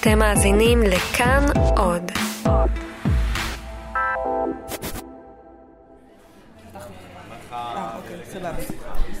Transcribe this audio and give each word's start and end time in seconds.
אתם 0.00 0.18
מאזינים 0.18 0.82
לכאן 0.82 1.46
עוד. 1.76 2.10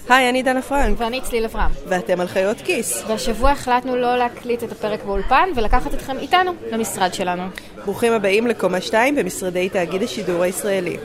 היי, 0.08 0.28
אני 0.28 0.42
דנה 0.42 0.62
פרנק, 0.62 1.00
ואני 1.00 1.20
צליל 1.20 1.44
אברהם. 1.44 1.70
ואתם 1.88 2.20
על 2.20 2.26
חיות 2.26 2.56
כיס. 2.60 3.04
והשבוע 3.08 3.50
החלטנו 3.50 3.96
לא 3.96 4.16
להקליט 4.16 4.64
את 4.64 4.72
הפרק 4.72 5.04
באולפן 5.04 5.48
ולקחת 5.56 5.94
אתכם 5.94 6.18
איתנו 6.18 6.52
למשרד 6.72 7.14
שלנו. 7.14 7.42
ברוכים 7.84 8.12
הבאים 8.12 8.46
לקומה 8.46 8.80
2 8.80 9.14
במשרדי 9.16 9.68
תאגיד 9.68 10.02
השידור 10.02 10.42
הישראלי. 10.42 10.96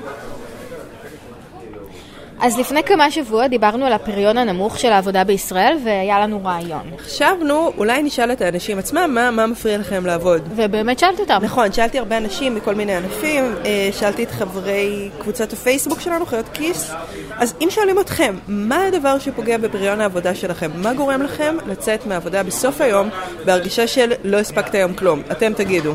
אז 2.43 2.57
לפני 2.57 2.83
כמה 2.83 3.11
שבועות 3.11 3.49
דיברנו 3.49 3.85
על 3.85 3.93
הפריון 3.93 4.37
הנמוך 4.37 4.79
של 4.79 4.91
העבודה 4.91 5.23
בישראל 5.23 5.77
והיה 5.85 6.19
לנו 6.19 6.41
רעיון. 6.45 6.91
חשבנו, 6.99 7.71
אולי 7.77 8.03
נשאל 8.03 8.31
את 8.31 8.41
האנשים 8.41 8.79
עצמם 8.79 9.11
מה, 9.13 9.31
מה 9.31 9.47
מפריע 9.47 9.77
לכם 9.77 10.05
לעבוד. 10.05 10.41
ובאמת 10.55 10.99
שאלתי 10.99 11.21
אותם. 11.21 11.39
נכון, 11.41 11.71
שאלתי 11.71 11.99
הרבה 11.99 12.17
אנשים 12.17 12.55
מכל 12.55 12.75
מיני 12.75 12.95
ענפים, 12.95 13.55
אה, 13.65 13.89
שאלתי 13.91 14.23
את 14.23 14.31
חברי 14.31 15.09
קבוצת 15.19 15.53
הפייסבוק 15.53 15.99
שלנו, 15.99 16.25
חיות 16.25 16.45
כיס. 16.53 16.91
אז 17.37 17.53
אם 17.61 17.67
שואלים 17.69 17.99
אתכם, 17.99 18.35
מה 18.47 18.85
הדבר 18.85 19.19
שפוגע 19.19 19.57
בפריון 19.57 20.01
העבודה 20.01 20.35
שלכם? 20.35 20.71
מה 20.75 20.93
גורם 20.93 21.21
לכם 21.21 21.57
לצאת 21.67 22.05
מהעבודה 22.05 22.43
בסוף 22.43 22.81
היום 22.81 23.09
בהרגישה 23.45 23.87
של 23.87 24.11
לא 24.23 24.37
הספקת 24.37 24.75
היום 24.75 24.93
כלום? 24.93 25.21
אתם 25.31 25.53
תגידו. 25.53 25.93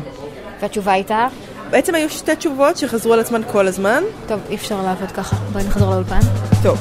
והתשובה 0.61 0.91
הייתה, 0.91 1.27
בעצם 1.69 1.95
היו 1.95 2.09
שתי 2.09 2.35
תשובות 2.35 2.77
שחזרו 2.77 3.13
על 3.13 3.19
עצמן 3.19 3.41
כל 3.51 3.67
הזמן. 3.67 4.03
טוב, 4.27 4.39
אי 4.49 4.55
אפשר 4.55 4.81
לעבוד 4.81 5.11
ככה, 5.11 5.35
בואי 5.35 5.63
נחזור 5.63 5.89
לאולפן. 5.89 6.19
טוב. 6.63 6.79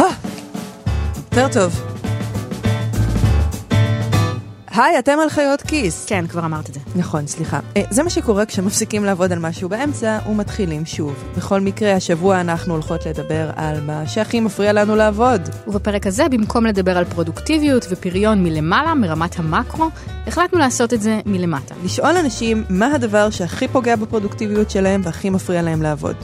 אה, 0.00 0.06
יותר 1.32 1.48
טוב. 1.52 1.91
היי, 4.74 4.98
אתם 4.98 5.18
על 5.22 5.28
חיות 5.28 5.62
כיס. 5.62 6.06
כן, 6.06 6.26
כבר 6.26 6.44
אמרת 6.44 6.68
את 6.68 6.74
זה. 6.74 6.80
נכון, 6.96 7.26
סליחה. 7.26 7.60
אה, 7.76 7.82
זה 7.90 8.02
מה 8.02 8.10
שקורה 8.10 8.46
כשמפסיקים 8.46 9.04
לעבוד 9.04 9.32
על 9.32 9.38
משהו 9.38 9.68
באמצע 9.68 10.18
ומתחילים 10.30 10.86
שוב. 10.86 11.24
בכל 11.36 11.60
מקרה, 11.60 11.92
השבוע 11.92 12.40
אנחנו 12.40 12.74
הולכות 12.74 13.06
לדבר 13.06 13.50
על 13.56 13.80
מה 13.80 14.06
שהכי 14.06 14.40
מפריע 14.40 14.72
לנו 14.72 14.96
לעבוד. 14.96 15.40
ובפרק 15.66 16.06
הזה, 16.06 16.28
במקום 16.28 16.66
לדבר 16.66 16.98
על 16.98 17.04
פרודוקטיביות 17.04 17.86
ופריון 17.90 18.42
מלמעלה, 18.42 18.94
מרמת 18.94 19.38
המקרו, 19.38 19.88
החלטנו 20.26 20.58
לעשות 20.58 20.92
את 20.92 21.02
זה 21.02 21.20
מלמטה. 21.26 21.74
לשאול 21.84 22.16
אנשים 22.16 22.64
מה 22.68 22.94
הדבר 22.94 23.30
שהכי 23.30 23.68
פוגע 23.68 23.96
בפרודוקטיביות 23.96 24.70
שלהם 24.70 25.00
והכי 25.04 25.30
מפריע 25.30 25.62
להם 25.62 25.82
לעבוד. 25.82 26.16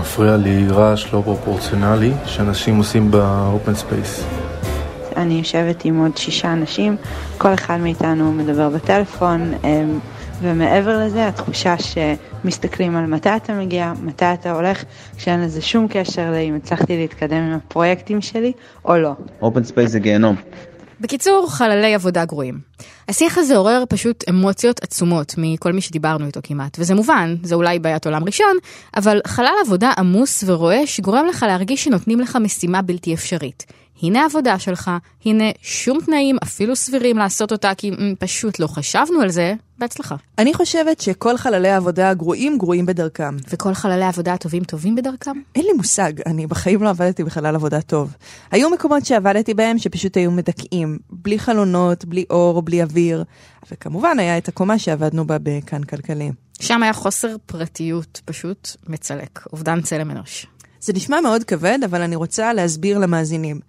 מפריע 0.00 0.36
לי 0.36 0.68
רעש 0.68 1.12
לא 1.12 1.22
פרופורציונלי 1.24 2.12
שאנשים 2.26 2.76
עושים 2.76 3.10
ב 3.10 3.23
open 3.23 3.74
space. 3.74 4.24
אני 5.16 5.34
יושבת 5.34 5.84
עם 5.84 5.98
עוד 5.98 6.16
שישה 6.16 6.52
אנשים, 6.52 6.96
כל 7.38 7.54
אחד 7.54 7.76
מאיתנו 7.76 8.32
מדבר 8.32 8.68
בטלפון, 8.68 9.54
אמ, 9.64 9.98
ומעבר 10.42 11.06
לזה 11.06 11.28
התחושה 11.28 11.74
שמסתכלים 11.78 12.96
על 12.96 13.06
מתי 13.06 13.36
אתה 13.36 13.52
מגיע, 13.52 13.92
מתי 14.02 14.24
אתה 14.24 14.52
הולך, 14.52 14.84
כשאין 15.16 15.40
לזה 15.40 15.60
שום 15.60 15.86
קשר 15.90 16.30
לאם 16.30 16.56
הצלחתי 16.56 16.96
להתקדם 16.96 17.36
עם 17.36 17.52
הפרויקטים 17.52 18.20
שלי 18.20 18.52
או 18.84 18.96
לא. 18.96 19.12
open 19.42 19.64
space 19.64 19.90
זה 19.90 19.98
גיהנום. 19.98 20.36
בקיצור, 21.00 21.46
חללי 21.50 21.94
עבודה 21.94 22.24
גרועים. 22.24 22.58
השיח 23.08 23.38
הזה 23.38 23.56
עורר 23.56 23.84
פשוט 23.88 24.24
אמוציות 24.28 24.82
עצומות 24.82 25.34
מכל 25.38 25.72
מי 25.72 25.80
שדיברנו 25.80 26.26
איתו 26.26 26.40
כמעט, 26.42 26.76
וזה 26.78 26.94
מובן, 26.94 27.34
זה 27.42 27.54
אולי 27.54 27.78
בעיית 27.78 28.06
עולם 28.06 28.24
ראשון, 28.24 28.56
אבל 28.96 29.20
חלל 29.26 29.54
עבודה 29.66 29.92
עמוס 29.98 30.44
ורועש 30.46 31.00
גורם 31.00 31.26
לך 31.26 31.44
להרגיש 31.48 31.84
שנותנים 31.84 32.20
לך 32.20 32.38
משימה 32.42 32.82
בלתי 32.82 33.14
אפשרית. 33.14 33.66
הנה 34.02 34.22
העבודה 34.22 34.58
שלך, 34.58 34.90
הנה 35.24 35.44
שום 35.62 35.98
תנאים 36.06 36.36
אפילו 36.42 36.76
סבירים 36.76 37.16
לעשות 37.16 37.52
אותה 37.52 37.74
כי 37.76 37.90
מ, 37.90 38.14
פשוט 38.18 38.58
לא 38.58 38.66
חשבנו 38.66 39.20
על 39.20 39.30
זה, 39.30 39.54
בהצלחה. 39.78 40.16
אני 40.38 40.54
חושבת 40.54 41.00
שכל 41.00 41.36
חללי 41.36 41.68
העבודה 41.68 42.10
הגרועים 42.10 42.58
גרועים 42.58 42.86
בדרכם. 42.86 43.36
וכל 43.50 43.74
חללי 43.74 44.04
העבודה 44.04 44.32
הטובים 44.32 44.64
טובים 44.64 44.94
בדרכם? 44.94 45.40
אין 45.54 45.64
לי 45.64 45.72
מושג, 45.72 46.12
אני 46.26 46.46
בחיים 46.46 46.82
לא 46.82 46.88
עבדתי 46.88 47.24
בחלל 47.24 47.54
עבודה 47.54 47.80
טוב. 47.80 48.14
היו 48.50 48.70
מקומות 48.70 49.06
שעבדתי 49.06 49.54
בהם 49.54 49.78
שפשוט 49.78 50.16
היו 50.16 50.30
מדכאים, 50.30 50.98
בלי 51.10 51.38
חלונות, 51.38 52.04
בלי 52.04 52.24
אור, 52.30 52.62
בלי 52.62 52.82
אוויר, 52.82 53.24
וכמובן 53.70 54.18
היה 54.18 54.38
את 54.38 54.48
הקומה 54.48 54.78
שעבדנו 54.78 55.26
בה 55.26 55.36
בכאן 55.42 55.84
כלכלי. 55.84 56.30
שם 56.60 56.82
היה 56.82 56.92
חוסר 56.92 57.36
פרטיות 57.46 58.20
פשוט 58.24 58.68
מצלק, 58.88 59.46
אובדן 59.52 59.80
צלם 59.80 60.10
אנוש. 60.10 60.46
זה 60.80 60.92
נשמע 60.92 61.20
מאוד 61.20 61.44
כבד, 61.44 61.78
אבל 61.84 62.02
אני 62.02 62.16
רוצה 62.16 62.52
להסביר 62.52 62.98
למאזינים. 62.98 63.60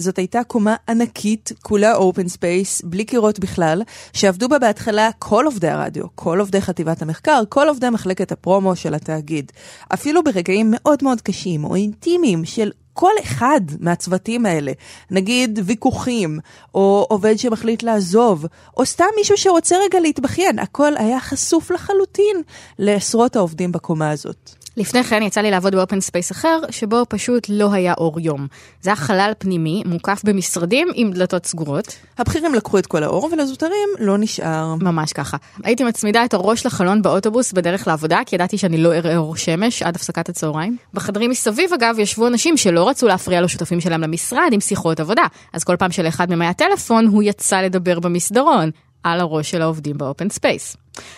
זאת 0.00 0.18
הייתה 0.18 0.44
קומה 0.44 0.76
ענקית, 0.88 1.52
כולה 1.62 1.94
open 1.94 2.28
space, 2.28 2.82
בלי 2.82 3.04
קירות 3.04 3.38
בכלל, 3.38 3.82
שעבדו 4.12 4.48
בה 4.48 4.58
בהתחלה 4.58 5.10
כל 5.18 5.44
עובדי 5.46 5.68
הרדיו, 5.68 6.04
כל 6.14 6.40
עובדי 6.40 6.60
חטיבת 6.60 7.02
המחקר, 7.02 7.42
כל 7.48 7.68
עובדי 7.68 7.90
מחלקת 7.90 8.32
הפרומו 8.32 8.76
של 8.76 8.94
התאגיד. 8.94 9.52
אפילו 9.94 10.24
ברגעים 10.24 10.66
מאוד 10.70 10.98
מאוד 11.02 11.20
קשים 11.20 11.64
או 11.64 11.74
אינטימיים 11.74 12.44
של 12.44 12.70
כל 12.92 13.12
אחד 13.22 13.60
מהצוותים 13.80 14.46
האלה, 14.46 14.72
נגיד 15.10 15.58
ויכוחים, 15.64 16.38
או 16.74 17.06
עובד 17.08 17.38
שמחליט 17.38 17.82
לעזוב, 17.82 18.46
או 18.76 18.86
סתם 18.86 19.04
מישהו 19.16 19.36
שרוצה 19.36 19.76
רגע 19.86 20.00
להתבכיין, 20.00 20.58
הכל 20.58 20.96
היה 20.96 21.20
חשוף 21.20 21.70
לחלוטין 21.70 22.42
לעשרות 22.78 23.36
העובדים 23.36 23.72
בקומה 23.72 24.10
הזאת. 24.10 24.59
לפני 24.76 25.04
כן 25.04 25.22
יצא 25.22 25.40
לי 25.40 25.50
לעבוד 25.50 25.74
ב 25.74 25.79
open 25.79 26.00
space 26.00 26.32
אחר, 26.32 26.60
שבו 26.70 27.02
פשוט 27.08 27.46
לא 27.48 27.72
היה 27.72 27.94
אור 27.98 28.20
יום. 28.20 28.46
זה 28.82 28.90
היה 28.90 28.96
חלל 28.96 29.32
פנימי, 29.38 29.82
מוקף 29.86 30.20
במשרדים 30.24 30.88
עם 30.94 31.12
דלתות 31.12 31.46
סגורות. 31.46 31.96
הבכירים 32.18 32.54
לקחו 32.54 32.78
את 32.78 32.86
כל 32.86 33.02
האור 33.02 33.28
ולזוטרים 33.32 33.88
לא 33.98 34.18
נשאר. 34.18 34.74
ממש 34.74 35.12
ככה. 35.12 35.36
הייתי 35.64 35.84
מצמידה 35.84 36.24
את 36.24 36.34
הראש 36.34 36.66
לחלון 36.66 37.02
באוטובוס 37.02 37.52
בדרך 37.52 37.86
לעבודה, 37.88 38.20
כי 38.26 38.36
ידעתי 38.36 38.58
שאני 38.58 38.78
לא 38.78 38.94
אראה 38.94 39.16
אור 39.16 39.36
שמש 39.36 39.82
עד 39.82 39.96
הפסקת 39.96 40.28
הצהריים. 40.28 40.76
בחדרים 40.94 41.30
מסביב, 41.30 41.72
אגב, 41.72 41.98
ישבו 41.98 42.26
אנשים 42.26 42.56
שלא 42.56 42.88
רצו 42.88 43.06
להפריע 43.06 43.40
לשותפים 43.40 43.80
שלהם 43.80 44.00
למשרד 44.00 44.48
עם 44.52 44.60
שיחות 44.60 45.00
עבודה. 45.00 45.24
אז 45.52 45.64
כל 45.64 45.76
פעם 45.76 45.92
שלאחד 45.92 46.30
מהם 46.30 46.42
היה 46.42 46.52
טלפון, 46.52 47.06
הוא 47.06 47.22
יצא 47.22 47.60
לדבר 47.60 48.00
במסדרון. 48.00 48.70
על 49.02 49.20
הראש 49.20 49.50
של 49.50 49.62
העובדים 49.62 49.98
ב 49.98 50.04
open 50.04 50.28
space. 50.28 50.76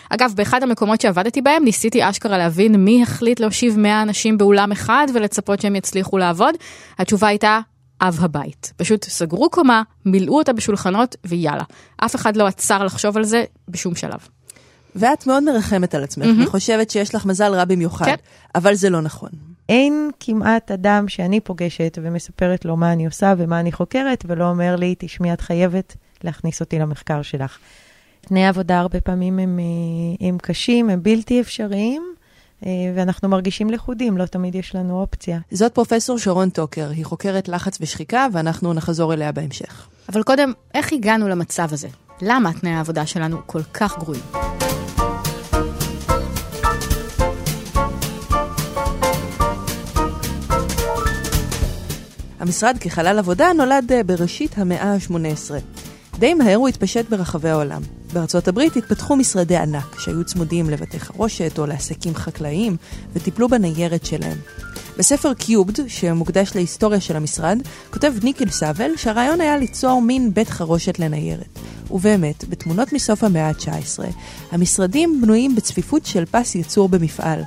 אגב, 0.09 0.33
באחד 0.35 0.63
המקומות 0.63 1.01
שעבדתי 1.01 1.41
בהם 1.41 1.63
ניסיתי 1.63 2.09
אשכרה 2.09 2.37
להבין 2.37 2.75
מי 2.75 3.03
החליט 3.03 3.39
להושיב 3.39 3.79
100 3.79 4.01
אנשים 4.01 4.37
באולם 4.37 4.71
אחד 4.71 5.07
ולצפות 5.13 5.61
שהם 5.61 5.75
יצליחו 5.75 6.17
לעבוד. 6.17 6.55
התשובה 6.99 7.27
הייתה 7.27 7.59
אב 8.01 8.17
הבית. 8.21 8.73
פשוט 8.77 9.03
סגרו 9.03 9.49
קומה, 9.49 9.81
מילאו 10.05 10.37
אותה 10.37 10.53
בשולחנות 10.53 11.15
ויאללה. 11.25 11.63
אף 11.97 12.15
אחד 12.15 12.37
לא 12.37 12.47
עצר 12.47 12.83
לחשוב 12.83 13.17
על 13.17 13.23
זה 13.23 13.43
בשום 13.69 13.95
שלב. 13.95 14.27
ואת 14.95 15.27
מאוד 15.27 15.43
מרחמת 15.43 15.95
על 15.95 16.03
עצמך, 16.03 16.25
mm-hmm. 16.25 16.47
וחושבת 16.47 16.89
שיש 16.89 17.15
לך 17.15 17.25
מזל 17.25 17.53
רע 17.53 17.65
במיוחד, 17.65 18.05
כן. 18.05 18.15
אבל 18.55 18.73
זה 18.73 18.89
לא 18.89 19.01
נכון. 19.01 19.29
אין 19.69 20.11
כמעט 20.19 20.71
אדם 20.71 21.07
שאני 21.07 21.39
פוגשת 21.39 21.97
ומספרת 22.01 22.65
לו 22.65 22.77
מה 22.77 22.93
אני 22.93 23.05
עושה 23.05 23.33
ומה 23.37 23.59
אני 23.59 23.71
חוקרת, 23.71 24.23
ולא 24.27 24.49
אומר 24.49 24.75
לי, 24.75 24.95
תשמעי, 24.99 25.33
את 25.33 25.41
חייבת 25.41 25.95
להכניס 26.23 26.61
אותי 26.61 26.79
למחקר 26.79 27.21
שלך. 27.21 27.57
תנאי 28.21 28.45
עבודה 28.45 28.79
הרבה 28.79 29.01
פעמים 29.01 29.39
הם, 29.39 29.59
אה, 29.59 30.27
הם 30.27 30.37
קשים, 30.41 30.89
הם 30.89 31.03
בלתי 31.03 31.41
אפשריים, 31.41 32.03
אה, 32.65 32.71
ואנחנו 32.95 33.29
מרגישים 33.29 33.69
לכודים, 33.69 34.17
לא 34.17 34.25
תמיד 34.25 34.55
יש 34.55 34.75
לנו 34.75 35.01
אופציה. 35.01 35.39
זאת 35.51 35.73
פרופסור 35.73 36.17
שרון 36.17 36.49
טוקר, 36.49 36.89
היא 36.89 37.05
חוקרת 37.05 37.47
לחץ 37.47 37.77
ושחיקה, 37.81 38.27
ואנחנו 38.31 38.73
נחזור 38.73 39.13
אליה 39.13 39.31
בהמשך. 39.31 39.87
אבל 40.09 40.23
קודם, 40.23 40.53
איך 40.73 40.93
הגענו 40.93 41.27
למצב 41.27 41.67
הזה? 41.71 41.87
למה 42.21 42.51
תנאי 42.53 42.71
העבודה 42.71 43.05
שלנו 43.05 43.37
כל 43.45 43.63
כך 43.73 43.97
גרועים? 43.97 44.23
המשרד 52.39 52.77
כחלל 52.79 53.19
עבודה 53.19 53.53
נולד 53.57 53.91
אה, 53.91 54.03
בראשית 54.03 54.57
המאה 54.57 54.93
ה-18. 54.93 55.51
די 56.19 56.33
מהר 56.33 56.55
הוא 56.55 56.67
התפשט 56.67 57.09
ברחבי 57.09 57.49
העולם. 57.49 57.81
בארצות 58.13 58.47
הברית 58.47 58.75
התפתחו 58.75 59.15
משרדי 59.15 59.57
ענק, 59.57 59.99
שהיו 59.99 60.23
צמודים 60.23 60.69
לבתי 60.69 60.99
חרושת 60.99 61.59
או 61.59 61.65
לעסקים 61.65 62.15
חקלאיים, 62.15 62.77
וטיפלו 63.13 63.49
בניירת 63.49 64.05
שלהם. 64.05 64.37
בספר 64.97 65.33
קיובד, 65.33 65.89
שמוקדש 65.89 66.51
להיסטוריה 66.55 66.99
של 66.99 67.15
המשרד, 67.15 67.57
כותב 67.89 68.13
ניקל 68.23 68.49
סאבל 68.49 68.91
שהרעיון 68.97 69.41
היה 69.41 69.57
ליצור 69.57 70.01
מין 70.01 70.33
בית 70.33 70.49
חרושת 70.49 70.99
לניירת. 70.99 71.59
ובאמת, 71.91 72.45
בתמונות 72.49 72.93
מסוף 72.93 73.23
המאה 73.23 73.47
ה-19, 73.47 74.03
המשרדים 74.51 75.21
בנויים 75.21 75.55
בצפיפות 75.55 76.05
של 76.05 76.25
פס 76.25 76.55
ייצור 76.55 76.89
במפעל. 76.89 77.41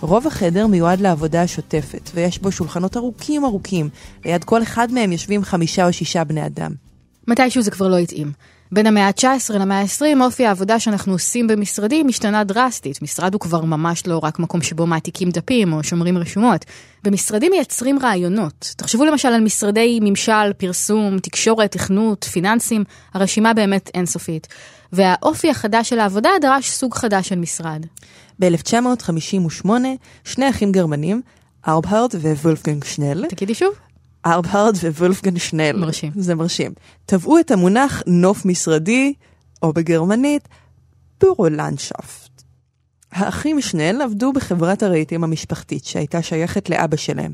רוב 0.00 0.26
החדר 0.26 0.66
מיועד 0.66 1.00
לעבודה 1.00 1.42
השוטפת, 1.42 2.10
ויש 2.14 2.38
בו 2.38 2.52
שולחנות 2.52 2.96
ארוכים 2.96 3.44
ארוכים, 3.44 3.88
ליד 4.24 4.44
כל 4.44 4.62
אחד 4.62 4.92
מהם 4.92 5.12
יושבים 5.12 5.44
חמישה 5.44 5.86
או 5.86 5.92
שישה 5.92 6.24
בני 6.24 6.46
אדם. 6.46 6.85
מתישהו 7.28 7.62
זה 7.62 7.70
כבר 7.70 7.88
לא 7.88 7.98
התאים. 7.98 8.32
בין 8.72 8.86
המאה 8.86 9.06
ה-19 9.06 9.54
למאה 9.58 9.80
ה-20, 9.80 10.20
אופי 10.20 10.46
העבודה 10.46 10.80
שאנחנו 10.80 11.12
עושים 11.12 11.46
במשרדים 11.46 12.08
השתנה 12.08 12.44
דרסטית. 12.44 13.02
משרד 13.02 13.34
הוא 13.34 13.40
כבר 13.40 13.64
ממש 13.64 14.06
לא 14.06 14.20
רק 14.22 14.38
מקום 14.38 14.62
שבו 14.62 14.86
מעתיקים 14.86 15.30
דפים 15.30 15.72
או 15.72 15.82
שומרים 15.82 16.18
רשומות. 16.18 16.64
במשרדים 17.04 17.52
מייצרים 17.52 17.98
רעיונות. 18.02 18.74
תחשבו 18.76 19.04
למשל 19.04 19.28
על 19.28 19.40
משרדי 19.40 19.98
ממשל, 20.02 20.52
פרסום, 20.56 21.18
תקשורת, 21.18 21.72
תכנות, 21.72 22.24
פיננסים, 22.24 22.84
הרשימה 23.14 23.54
באמת 23.54 23.90
אינסופית. 23.94 24.46
והאופי 24.92 25.50
החדש 25.50 25.88
של 25.88 25.98
העבודה 25.98 26.30
דרש 26.40 26.70
סוג 26.70 26.94
חדש 26.94 27.28
של 27.28 27.38
משרד. 27.38 27.86
ב-1958, 28.38 29.68
שני 30.24 30.50
אחים 30.50 30.72
גרמנים, 30.72 31.22
ארבהרד 31.68 32.14
ווולפגנג 32.14 32.84
שנל, 32.84 33.26
תגידי 33.28 33.54
שוב. 33.54 33.85
ארבהרד 34.26 34.74
ווולפגנג 34.76 35.38
שנל. 35.38 35.76
מרשים. 35.76 36.12
זה 36.16 36.34
מרשים. 36.34 36.72
טבעו 37.06 37.38
את 37.38 37.50
המונח 37.50 38.02
נוף 38.06 38.44
משרדי, 38.44 39.14
או 39.62 39.72
בגרמנית, 39.72 40.48
פורולנדשפט. 41.18 42.35
האחים 43.16 43.60
שנל 43.60 44.00
עבדו 44.02 44.32
בחברת 44.32 44.82
הרהיטים 44.82 45.24
המשפחתית 45.24 45.84
שהייתה 45.84 46.22
שייכת 46.22 46.70
לאבא 46.70 46.96
שלהם. 46.96 47.32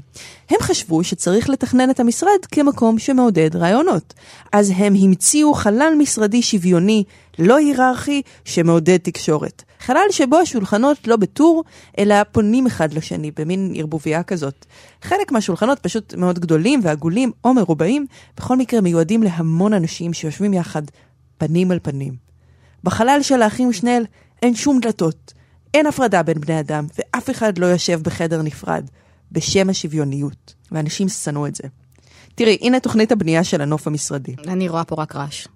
הם 0.50 0.56
חשבו 0.62 1.05
שצריך 1.05 1.50
לתכנן 1.50 1.90
את 1.90 2.00
המשרד 2.00 2.46
כמקום 2.50 2.99
שמעודד 2.99 3.56
רעיונות. 3.56 4.14
אז 4.52 4.73
הם 4.76 4.94
המציאו 4.94 5.55
חלל 5.55 5.93
משרדי 5.99 6.43
שוויוני, 6.43 7.05
לא 7.38 7.56
היררכי, 7.56 8.23
שמעודד 8.44 8.96
תקשורת. 8.96 9.62
חלל 9.81 10.06
שבו 10.11 10.37
השולחנות 10.37 11.08
לא 11.08 11.17
בטור, 11.17 11.64
אלא 11.99 12.14
פונים 12.32 12.67
אחד 12.67 12.93
לשני 12.93 13.31
במין 13.31 13.73
ערבוביה 13.76 14.23
כזאת. 14.23 14.67
חלק 15.02 15.32
מהשולחנות 15.32 15.78
פשוט 15.78 16.14
מאוד 16.14 16.38
גדולים 16.38 16.81
ועגולים 16.82 17.32
או 17.44 17.55
מרובעים, 17.55 18.06
בכל 18.37 18.56
מקרה 18.56 18.81
מיועדים 18.81 19.23
להמון 19.23 19.73
אנשים 19.73 20.12
שיושבים 20.12 20.55
יחד, 20.55 20.82
פנים 21.38 21.70
על 21.70 21.78
פנים. 21.82 22.14
בחלל 22.85 23.19
של 23.23 23.43
האחים 23.43 23.73
שנל 23.73 24.05
אין 24.43 24.55
שום 24.55 24.81
דלתות. 24.81 25.42
אין 25.75 25.87
הפרדה 25.87 26.23
בין 26.23 26.41
בני 26.41 26.61
אדם, 26.61 26.87
ואף 26.99 27.31
אחד 27.31 27.59
לא 27.59 27.67
יושב 27.67 28.01
בחדר 28.03 28.43
נפרד, 28.43 28.85
בשם 29.33 29.71
השוויוניות. 29.71 30.55
ואנשים 30.73 31.09
שנאו 31.09 31.47
את 31.47 31.55
זה. 31.55 31.65
תראי, 32.35 32.59
הנה 32.61 32.81
תוכנית 32.81 33.13
הבנייה 33.13 33.45
של 33.45 33.61
הנוף 33.61 33.87
המשרדי. 33.87 34.35
אני 34.49 34.69
רואה 34.69 34.85
פה 34.85 34.95
רק 34.99 35.17
רעש. 35.17 35.47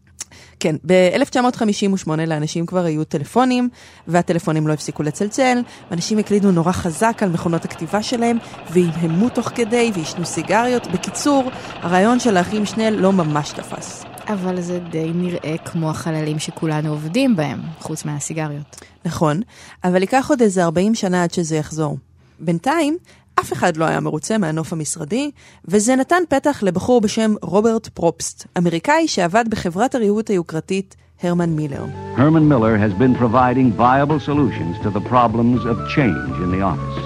כן, 0.61 0.77
ב-1958 0.87 2.11
לאנשים 2.27 2.67
כבר 2.67 2.85
היו 2.85 3.05
טלפונים, 3.05 3.69
והטלפונים 4.09 4.67
לא 4.67 4.73
הפסיקו 4.73 5.03
לצלצל, 5.03 5.59
ואנשים 5.91 6.19
הקלידו 6.19 6.51
נורא 6.51 6.73
חזק 6.73 7.19
על 7.23 7.29
מכונות 7.29 7.65
הכתיבה 7.65 8.03
שלהם, 8.03 8.39
והמהמו 8.71 9.29
תוך 9.29 9.49
כדי, 9.55 9.91
ועישנו 9.95 10.27
סיגריות. 10.27 10.87
בקיצור, 10.87 11.51
הרעיון 11.73 12.21
של 12.21 12.37
האחים 12.37 12.67
שנל 12.67 12.91
לא 12.91 13.13
ממש 13.13 13.53
תפס. 13.53 14.16
אבל 14.29 14.61
זה 14.61 14.79
די 14.79 15.13
נראה 15.15 15.57
כמו 15.65 15.91
החללים 15.91 16.39
שכולנו 16.39 16.91
עובדים 16.91 17.37
בהם, 17.37 17.61
חוץ 17.79 18.05
מהסיגריות. 18.05 18.81
נכון, 19.05 19.41
אבל 19.85 20.01
ייקח 20.01 20.27
עוד 20.31 20.43
איזה 20.43 20.65
40 20.65 20.95
שנה 20.95 21.23
עד 21.23 21.33
שזה 21.33 21.57
יחזור. 21.57 21.99
בינתיים, 22.41 22.97
אף 23.41 23.53
אחד 23.53 23.77
לא 23.77 23.85
היה 23.85 24.01
מרוצה 24.01 24.39
מהנוף 24.39 24.73
המשרדי, 24.73 25.31
וזה 25.65 25.97
נתן 25.97 26.23
פתח 26.29 26.63
לבחור 26.63 27.01
בשם 27.01 27.35
רוברט 27.43 27.89
פרופסט, 27.89 28.47
אמריקאי 28.59 29.09
שעבד 29.09 29.45
בחברת 29.49 29.95
הריהוט 29.95 30.31
היוקרתית 30.31 30.97
הרמן 31.23 31.51
מילר. 31.51 31.85
Herman 32.17 32.49
Miller 32.49 32.77
has 32.77 32.95
been 32.99 33.15
providing 33.15 33.73
viable 33.73 34.21
solutions 34.21 34.77
to 34.85 34.91
the 34.91 35.09
problems 35.09 35.65
of 35.65 35.77
change 35.97 36.37
in 36.45 36.51
the 36.51 36.63
office. 36.63 36.99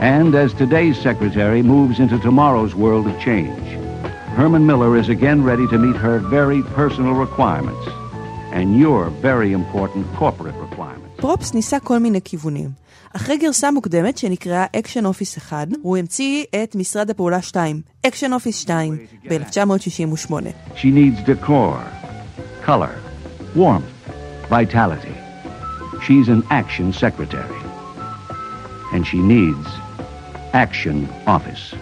And 0.00 0.34
as 0.34 0.54
today's 0.54 0.98
secretary 1.08 1.62
moves 1.62 1.98
into 2.00 2.18
tomorrow's 2.18 2.74
world 2.74 3.06
of 3.06 3.16
change, 3.20 3.79
Herman 4.39 4.65
Miller 4.67 4.97
is 5.01 5.07
again 5.09 5.43
ready 5.43 5.67
to 5.67 5.77
meet 5.77 5.95
her 5.95 6.19
very 6.19 6.61
personal 6.79 7.13
requirements 7.25 7.85
and 8.57 8.67
your 8.83 9.09
very 9.21 9.51
important 9.53 10.03
corporate 10.19 10.55
requirements. 10.55 11.21
פרופס 11.21 11.53
ניסה 11.53 11.79
כל 11.79 11.99
מיני 11.99 12.21
כיוונים. 12.21 12.69
אחרי 13.15 13.37
גרסה 13.37 13.71
מוקדמת 13.71 14.17
שנקראה 14.17 14.65
אקשן 14.75 15.05
אופיס 15.05 15.37
1, 15.37 15.67
הוא 15.81 15.97
המציא 15.97 16.43
את 16.63 16.75
משרד 16.75 17.09
הפעולה 17.09 17.41
2, 17.41 17.81
אקשן 18.07 18.33
אופיס 18.33 18.57
2, 18.57 18.97
ב-1968. 19.29 20.31
She 20.75 20.91
needs 20.91 21.21
decor, 21.29 21.77
color, 22.65 22.95
warmth, 23.55 23.95
vitality. 24.49 25.15
She's 26.05 26.27
an 26.27 26.43
action 26.51 26.93
secretary. 26.93 27.61
And 28.93 29.05
she 29.07 29.17
needs 29.17 29.67
action 30.53 30.97
office. 31.27 31.73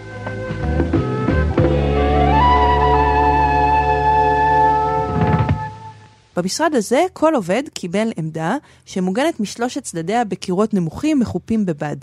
במשרד 6.41 6.75
הזה 6.75 7.05
כל 7.13 7.35
עובד 7.35 7.63
קיבל 7.73 8.11
עמדה 8.17 8.55
שמוגנת 8.85 9.39
משלושת 9.39 9.83
צדדיה 9.83 10.23
בקירות 10.23 10.73
נמוכים 10.73 11.19
מחופים 11.19 11.65
בבד. 11.65 11.95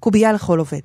קובייה 0.00 0.32
לכל 0.32 0.58
עובד. 0.58 0.80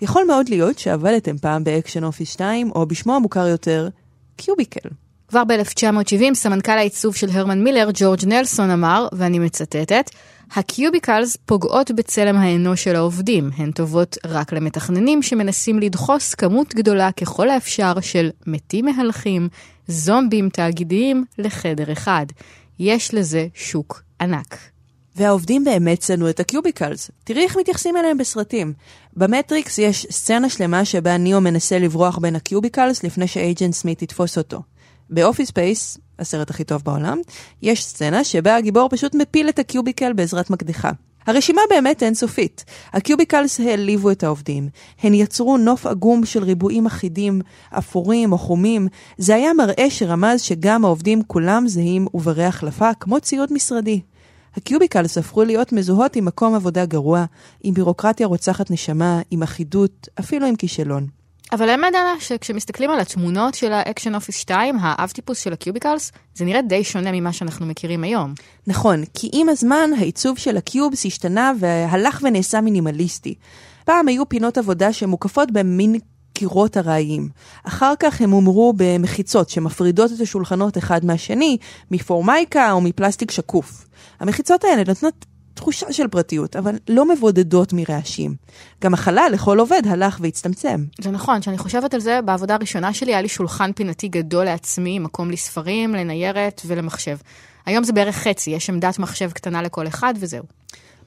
יכול 0.00 0.24
מאוד 0.26 0.48
להיות 0.48 0.78
שעבדתם 0.78 1.38
פעם 1.38 1.64
ב 1.64 1.70
Action 1.70 2.04
Office 2.04 2.32
2, 2.32 2.70
או 2.70 2.86
בשמו 2.86 3.16
המוכר 3.16 3.46
יותר, 3.46 3.88
cubicle. 4.36 4.88
כבר 5.28 5.44
ב-1970 5.44 6.34
סמנכ"ל 6.34 6.72
העיצוב 6.72 7.14
של 7.14 7.28
הרמן 7.32 7.64
מילר, 7.64 7.90
ג'ורג' 7.94 8.24
נלסון, 8.26 8.70
אמר, 8.70 9.08
ואני 9.12 9.38
מצטטת, 9.38 10.10
ה 10.52 10.61
cubicles 10.61 11.36
פוגעות 11.36 11.90
בצלם 11.90 12.36
האנוש 12.36 12.84
של 12.84 12.96
העובדים, 12.96 13.50
הן 13.56 13.70
טובות 13.70 14.16
רק 14.26 14.52
למתכננים 14.52 15.22
שמנסים 15.22 15.78
לדחוס 15.78 16.34
כמות 16.34 16.74
גדולה 16.74 17.12
ככל 17.12 17.48
האפשר 17.48 18.00
של 18.00 18.30
מתים 18.46 18.84
מהלכים, 18.84 19.48
זומבים 19.88 20.48
תאגידיים 20.48 21.24
לחדר 21.38 21.92
אחד. 21.92 22.26
יש 22.78 23.14
לזה 23.14 23.46
שוק 23.54 24.02
ענק. 24.20 24.58
והעובדים 25.16 25.64
באמת 25.64 26.02
שנאו 26.02 26.30
את 26.30 26.40
ה 26.40 26.47
cubicles. 26.47 27.10
תראי 27.24 27.44
איך 27.44 27.56
מתייחסים 27.56 27.96
אליהם 27.96 28.18
בסרטים. 28.18 28.72
במטריקס 29.16 29.78
יש 29.78 30.06
סצנה 30.10 30.48
שלמה 30.48 30.84
שבה 30.84 31.16
ניאו 31.16 31.40
מנסה 31.40 31.78
לברוח 31.78 32.18
בין 32.18 32.36
ה 32.36 32.44
cubicles 32.44 33.04
לפני 33.04 33.26
ש 33.26 33.40
Agent 33.40 33.74
Smith 33.74 34.02
יתפוס 34.02 34.38
אותו. 34.38 34.62
ב 35.10 35.15
Office 35.15 35.48
Space, 35.48 35.98
הסרט 36.18 36.50
הכי 36.50 36.64
טוב 36.64 36.82
בעולם, 36.84 37.18
יש 37.62 37.84
סצנה 37.84 38.24
שבה 38.24 38.56
הגיבור 38.56 38.88
פשוט 38.88 39.14
מפיל 39.14 39.48
את 39.48 39.58
ה 39.58 39.65
cubicle 39.65 40.12
בעזרת 40.12 40.50
מקדחה. 40.50 40.90
הרשימה 41.26 41.62
באמת 41.70 42.02
אינסופית. 42.02 42.64
ה 42.92 43.00
cubicles 43.00 43.60
העליבו 43.60 44.10
את 44.10 44.22
העובדים. 44.24 44.68
הן 45.02 45.14
יצרו 45.14 45.56
נוף 45.56 45.86
עגום 45.86 46.24
של 46.24 46.44
ריבועים 46.44 46.86
אחידים, 46.86 47.40
אפורים 47.70 48.32
או 48.32 48.38
חומים. 48.38 48.88
זה 49.18 49.34
היה 49.34 49.52
מראה 49.52 49.90
שרמז 49.90 50.40
שגם 50.40 50.84
העובדים 50.84 51.22
כולם 51.22 51.68
זהים 51.68 52.06
וברי 52.14 52.44
החלפה, 52.44 52.94
כמו 53.00 53.20
ציוד 53.20 53.52
משרדי. 53.52 54.00
ה 54.56 54.63
cubicles 54.63 55.18
הפכו 55.18 55.44
להיות 55.44 55.72
מזוהות 55.72 56.16
עם 56.16 56.24
מקום 56.24 56.54
עבודה 56.54 56.84
גרוע, 56.84 57.24
עם 57.62 57.74
בירוקרטיה 57.74 58.26
רוצחת 58.26 58.70
נשמה, 58.70 59.20
עם 59.30 59.42
אחידות, 59.42 60.08
אפילו 60.20 60.46
עם 60.46 60.56
כישלון. 60.56 61.15
אבל 61.52 61.68
האמת 61.68 61.94
היא 61.94 62.20
שכשמסתכלים 62.20 62.90
על 62.90 63.00
התמונות 63.00 63.54
של 63.54 63.72
ה 63.72 63.78
Action 63.78 64.14
Office 64.14 64.36
2, 64.36 64.76
האב 64.80 65.10
טיפוס 65.10 65.38
של 65.38 65.52
ה 65.52 65.58
cubicles, 65.58 66.12
זה 66.34 66.44
נראה 66.44 66.62
די 66.62 66.84
שונה 66.84 67.12
ממה 67.12 67.32
שאנחנו 67.32 67.66
מכירים 67.66 68.04
היום. 68.04 68.34
נכון, 68.66 69.04
כי 69.14 69.30
עם 69.32 69.48
הזמן 69.48 69.90
העיצוב 69.98 70.38
של 70.38 70.56
ה 70.56 70.64
cubes 70.64 71.06
השתנה 71.06 71.52
והלך 71.60 72.20
ונעשה 72.22 72.60
מינימליסטי. 72.60 73.34
פעם 73.84 74.08
היו 74.08 74.28
פינות 74.28 74.58
עבודה 74.58 74.92
שמוקפות 74.92 75.50
במין 75.50 75.98
קירות 76.32 76.76
ארעיים. 76.76 77.28
אחר 77.64 77.92
כך 77.98 78.20
הם 78.20 78.30
הומרו 78.30 78.72
במחיצות 78.76 79.50
שמפרידות 79.50 80.12
את 80.12 80.20
השולחנות 80.20 80.78
אחד 80.78 81.04
מהשני, 81.04 81.56
מפורמייקה 81.90 82.72
או 82.72 82.80
מפלסטיק 82.80 83.30
שקוף. 83.30 83.86
המחיצות 84.20 84.64
האלה 84.64 84.82
נותנות 84.88 85.26
תחושה 85.56 85.92
של 85.92 86.08
פרטיות, 86.08 86.56
אבל 86.56 86.74
לא 86.88 87.08
מבודדות 87.08 87.72
מרעשים. 87.72 88.34
גם 88.82 88.94
החלל 88.94 89.30
לכל 89.32 89.60
עובד 89.60 89.82
הלך 89.86 90.18
והצטמצם. 90.20 90.84
זה 91.00 91.10
נכון, 91.10 91.40
כשאני 91.40 91.58
חושבת 91.58 91.94
על 91.94 92.00
זה, 92.00 92.20
בעבודה 92.24 92.54
הראשונה 92.54 92.92
שלי 92.92 93.12
היה 93.12 93.22
לי 93.22 93.28
שולחן 93.28 93.72
פינתי 93.72 94.08
גדול 94.08 94.44
לעצמי, 94.44 94.98
מקום 94.98 95.30
לספרים, 95.30 95.94
לניירת 95.94 96.62
ולמחשב. 96.66 97.16
היום 97.66 97.84
זה 97.84 97.92
בערך 97.92 98.16
חצי, 98.16 98.50
יש 98.50 98.70
עמדת 98.70 98.98
מחשב 98.98 99.30
קטנה 99.30 99.62
לכל 99.62 99.86
אחד 99.86 100.14
וזהו. 100.20 100.44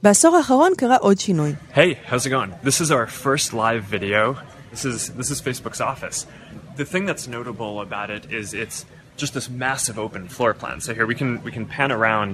בעשור 0.03 0.36
האחרון 0.36 0.72
קרה 0.77 0.98
עוד 0.98 1.20
שינוי. 1.20 1.53
Hey, 1.74 2.12
how's 2.12 2.25
it 2.25 2.29
going? 2.29 2.68
This 2.68 2.82
is 2.82 2.91
our 2.91 3.08
first 3.08 3.53
live 3.53 3.84
video. 3.84 4.36
This 4.72 4.86
is 4.86 5.10
this 5.20 5.29
is 5.32 5.41
Facebook's 5.41 5.82
office. 5.82 6.25
The 6.77 6.86
thing 6.86 7.06
that's 7.06 7.27
notable 7.27 7.82
about 7.88 8.10
it 8.18 8.24
is 8.39 8.53
it's 8.53 8.86
just 9.26 9.34
this 9.40 9.50
massive 9.66 9.98
open 10.06 10.24
floor 10.36 10.54
plan. 10.62 10.78
So 10.86 10.90
here 10.98 11.08
we 11.12 11.16
can 11.22 11.32
we 11.48 11.52
can 11.58 11.66
pan 11.76 11.92
around 11.98 12.34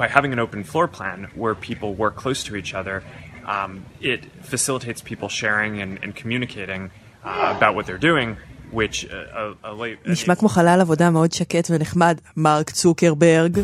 by 0.00 0.06
having 0.16 0.32
an 0.36 0.40
open 0.46 0.60
floor 0.72 0.86
plan 0.96 1.18
where 1.42 1.54
people 1.68 1.90
work 2.04 2.14
close 2.22 2.40
to 2.48 2.52
each 2.60 2.72
other. 2.80 2.96
Um, 3.54 3.70
it 4.12 4.20
facilitates 4.52 5.00
people 5.10 5.28
sharing 5.40 5.72
and, 5.82 5.92
and 6.02 6.10
communicating 6.22 6.82
uh, 7.24 7.54
about 7.56 7.72
what 7.76 7.84
they're 7.86 8.06
doing, 8.10 8.28
which 8.80 8.96
uh, 9.04 9.54
a, 9.64 9.96
נשמע 10.06 10.34
כמו 10.34 10.48
חלל 10.48 10.80
עבודה 10.80 11.10
מאוד 11.10 11.32
שקט 11.32 11.70
ונחמד, 11.70 12.20
מרק 12.36 12.70
צוקרברג. 12.70 13.60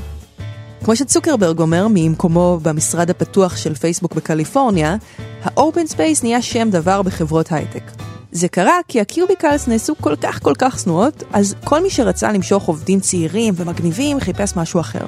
כמו 0.84 0.96
שצוקרברג 0.96 1.58
אומר 1.60 1.86
ממקומו 1.94 2.58
במשרד 2.62 3.10
הפתוח 3.10 3.56
של 3.56 3.74
פייסבוק 3.74 4.14
בקליפורניה, 4.14 4.96
ה-open 5.44 5.92
space 5.92 6.22
נהיה 6.22 6.42
שם 6.42 6.70
דבר 6.70 7.02
בחברות 7.02 7.52
הייטק. 7.52 8.09
זה 8.32 8.48
קרה 8.48 8.78
כי 8.88 9.00
הקיוביקלס 9.00 9.68
נעשו 9.68 9.94
כל 10.00 10.16
כך 10.20 10.42
כל 10.42 10.54
כך 10.58 10.78
שנואות, 10.78 11.22
אז 11.32 11.54
כל 11.64 11.82
מי 11.82 11.90
שרצה 11.90 12.32
למשוך 12.32 12.64
עובדים 12.64 13.00
צעירים 13.00 13.54
ומגניבים 13.56 14.20
חיפש 14.20 14.56
משהו 14.56 14.80
אחר. 14.80 15.04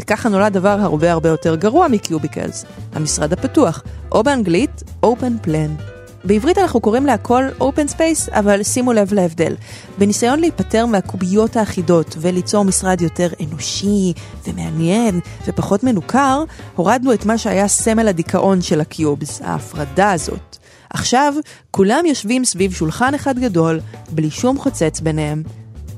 וככה 0.00 0.28
נולד 0.28 0.52
דבר 0.52 0.78
הרבה 0.80 1.12
הרבה 1.12 1.28
יותר 1.28 1.56
גרוע 1.56 1.88
מקיוביקלס, 1.88 2.64
המשרד 2.92 3.32
הפתוח, 3.32 3.82
או 4.12 4.22
באנגלית 4.22 4.82
Open 5.04 5.46
Plan. 5.46 5.82
בעברית 6.24 6.58
אנחנו 6.58 6.80
קוראים 6.80 7.06
להכל 7.06 7.44
Open 7.60 7.92
Space, 7.92 8.32
אבל 8.32 8.62
שימו 8.62 8.92
לב 8.92 9.14
להבדל. 9.14 9.54
בניסיון 9.98 10.40
להיפטר 10.40 10.86
מהקוביות 10.86 11.56
האחידות 11.56 12.16
וליצור 12.20 12.64
משרד 12.64 13.00
יותר 13.00 13.28
אנושי 13.46 14.12
ומעניין 14.46 15.20
ופחות 15.46 15.84
מנוכר, 15.84 16.44
הורדנו 16.76 17.12
את 17.12 17.24
מה 17.24 17.38
שהיה 17.38 17.68
סמל 17.68 18.08
הדיכאון 18.08 18.62
של 18.62 18.80
הקיובס, 18.80 19.42
ההפרדה 19.42 20.12
הזאת. 20.12 20.56
עכשיו, 20.98 21.34
כולם 21.70 22.06
יושבים 22.06 22.44
סביב 22.44 22.72
שולחן 22.72 23.14
אחד 23.14 23.38
גדול, 23.38 23.80
בלי 24.10 24.30
שום 24.30 24.58
חוצץ 24.58 25.00
ביניהם, 25.00 25.42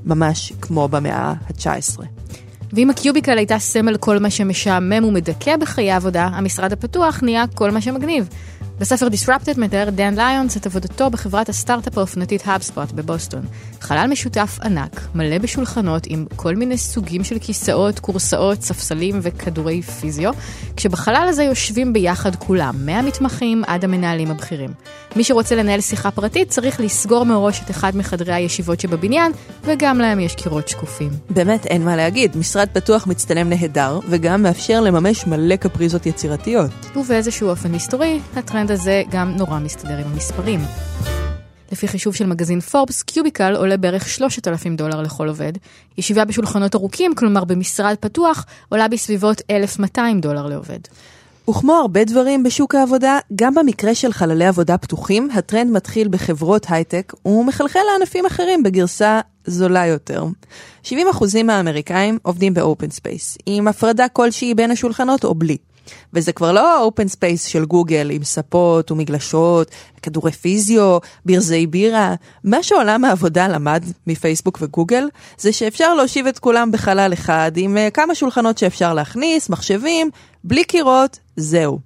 ממש 0.04 0.52
כמו 0.60 0.88
במאה 0.88 1.16
ה-19. 1.16 2.00
ואם 2.72 2.90
הקיוביקל 2.90 3.38
הייתה 3.38 3.58
סמל 3.58 3.96
כל 3.96 4.18
מה 4.18 4.30
שמשעמם 4.30 5.04
ומדכא 5.04 5.56
בחיי 5.56 5.92
עבודה, 5.92 6.24
המשרד 6.24 6.72
הפתוח 6.72 7.22
נהיה 7.22 7.44
כל 7.54 7.70
מה 7.70 7.80
שמגניב. 7.80 8.28
בספר 8.78 9.06
Disrupted 9.06 9.60
מתאר 9.60 9.90
דן 9.90 10.14
ליונס 10.14 10.56
את 10.56 10.66
עבודתו 10.66 11.10
בחברת 11.10 11.48
הסטארט-אפ 11.48 11.98
האופנתית 11.98 12.42
האבספוט 12.46 12.92
בבוסטון. 12.92 13.42
חלל 13.80 14.06
משותף 14.10 14.58
ענק, 14.64 15.00
מלא 15.14 15.38
בשולחנות 15.38 16.06
עם 16.06 16.26
כל 16.36 16.56
מיני 16.56 16.78
סוגים 16.78 17.24
של 17.24 17.38
כיסאות, 17.38 17.98
כורסאות, 17.98 18.62
ספסלים 18.62 19.18
וכדורי 19.22 19.82
פיזיו, 19.82 20.32
כשבחלל 20.76 21.26
הזה 21.28 21.44
יושבים 21.44 21.92
ביחד 21.92 22.36
כולם, 22.36 22.74
מהמתמחים 22.86 23.62
עד 23.66 23.84
המנהלים 23.84 24.30
הבכירים. 24.30 24.70
מי 25.16 25.24
שרוצה 25.24 25.54
לנהל 25.54 25.80
שיחה 25.80 26.10
פרטית 26.10 26.48
צריך 26.48 26.80
לסגור 26.80 27.24
מראש 27.24 27.60
את 27.64 27.70
אחד 27.70 27.96
מחדרי 27.96 28.34
הישיבות 28.34 28.80
שבבניין, 28.80 29.32
וגם 29.64 29.98
להם 29.98 30.20
יש 30.20 30.34
קירות 30.34 30.68
שקופים. 30.68 31.10
באמת 31.30 31.66
אין 31.66 31.84
מה 31.84 31.96
להגיד, 31.96 32.36
משרד 32.36 32.68
פתוח 32.72 33.06
מצטלם 33.06 33.48
נהדר, 33.48 33.98
וגם 34.08 34.42
מאפשר 34.42 34.80
לממש 34.80 35.26
מלא 35.26 35.56
קפריזות 35.56 36.06
יצירתיות. 36.06 36.70
ובאיזשהו 36.96 37.48
אופן 37.48 37.72
מסתורי, 37.72 38.20
הטרנד 38.36 38.70
הזה 38.70 39.02
גם 39.10 39.30
נורא 39.36 39.58
מסתדר 39.58 39.98
עם 39.98 40.12
המספרים. 40.12 40.60
לפי 41.72 41.88
חישוב 41.88 42.14
של 42.14 42.26
מגזין 42.26 42.60
פורבס, 42.60 43.02
cubicle 43.02 43.56
עולה 43.56 43.76
בערך 43.76 44.08
3,000 44.08 44.76
דולר 44.76 45.02
לכל 45.02 45.28
עובד. 45.28 45.52
ישיבה 45.98 46.24
בשולחנות 46.24 46.74
ארוכים, 46.74 47.14
כלומר 47.14 47.44
במשרד 47.44 47.94
פתוח, 48.00 48.46
עולה 48.68 48.88
בסביבות 48.88 49.42
1,200 49.50 50.20
דולר 50.20 50.46
לעובד. 50.46 50.80
וכמו 51.50 51.72
הרבה 51.72 52.04
דברים 52.04 52.42
בשוק 52.42 52.74
העבודה, 52.74 53.18
גם 53.34 53.54
במקרה 53.54 53.94
של 53.94 54.12
חללי 54.12 54.46
עבודה 54.46 54.78
פתוחים, 54.78 55.28
הטרנד 55.34 55.70
מתחיל 55.70 56.08
בחברות 56.08 56.66
הייטק 56.68 57.12
ומחלחל 57.24 57.80
לענפים 57.92 58.26
אחרים 58.26 58.62
בגרסה 58.62 59.20
זולה 59.46 59.86
יותר. 59.86 60.24
70% 60.84 60.88
מהאמריקאים 61.44 62.18
עובדים 62.22 62.54
ב 62.54 62.62
open 62.62 62.90
space, 62.90 63.38
עם 63.46 63.68
הפרדה 63.68 64.08
כלשהי 64.08 64.54
בין 64.54 64.70
השולחנות 64.70 65.24
או 65.24 65.34
בלי. 65.34 65.56
וזה 66.12 66.32
כבר 66.32 66.52
לא 66.52 66.76
ה 66.76 66.83
open 66.83 67.08
space 67.08 67.44
של 67.44 67.64
גוגל 67.64 68.10
עם 68.10 68.24
ספות 68.24 68.90
ומגלשות, 68.90 69.70
כדורי 70.02 70.32
פיזיו, 70.32 70.98
ברזי 71.26 71.66
בירה. 71.66 72.14
מה 72.44 72.62
שעולם 72.62 73.04
העבודה 73.04 73.48
למד 73.48 73.84
מפייסבוק 74.06 74.58
וגוגל, 74.62 75.08
זה 75.38 75.52
שאפשר 75.52 75.94
להושיב 75.94 76.26
את 76.26 76.38
כולם 76.38 76.72
בחלל 76.72 77.12
אחד 77.12 77.52
עם 77.56 77.76
אה, 77.76 77.90
כמה 77.90 78.14
שולחנות 78.14 78.58
שאפשר 78.58 78.94
להכניס, 78.94 79.48
מחשבים, 79.48 80.10
בלי 80.44 80.64
קירות, 80.64 81.18
זהו. 81.36 81.78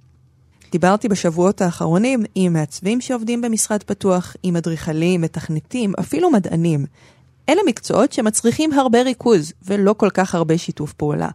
דיברתי 0.71 1.07
בשבועות 1.07 1.61
האחרונים 1.61 2.23
עם 2.35 2.53
מעצבים 2.53 3.01
שעובדים 3.01 3.41
במשרד 3.41 3.83
פתוח, 3.83 4.35
עם 4.43 4.55
אדריכלים, 4.55 5.21
מתכנתים, 5.21 5.93
אפילו 5.99 6.31
מדענים. 6.31 6.85
אלה 7.49 7.61
מקצועות 7.67 8.13
שמצריכים 8.13 8.73
הרבה 8.73 9.01
ריכוז 9.01 9.53
ולא 9.65 9.93
כל 9.97 10.09
כך 10.09 10.35
הרבה 10.35 10.57
שיתוף 10.57 10.93
פעולה. 10.93 11.29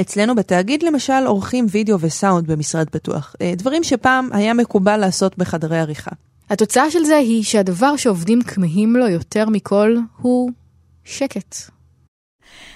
אצלנו 0.00 0.34
בתאגיד 0.34 0.82
למשל 0.82 1.26
עורכים 1.26 1.66
וידאו 1.70 2.00
וסאונד 2.00 2.46
במשרד 2.50 2.90
פתוח, 2.90 3.34
אה, 3.40 3.52
דברים 3.56 3.84
שפעם 3.84 4.28
היה 4.32 4.54
מקובל 4.54 4.96
לעשות 4.96 5.38
בחדרי 5.38 5.78
עריכה. 5.78 6.10
התוצאה 6.50 6.90
של 6.90 7.04
זה 7.04 7.16
היא 7.16 7.44
שהדבר 7.44 7.96
שעובדים 7.96 8.42
כמהים 8.42 8.96
לו 8.96 9.08
יותר 9.08 9.48
מכל 9.48 9.96
הוא 10.16 10.50
שקט. 11.04 11.56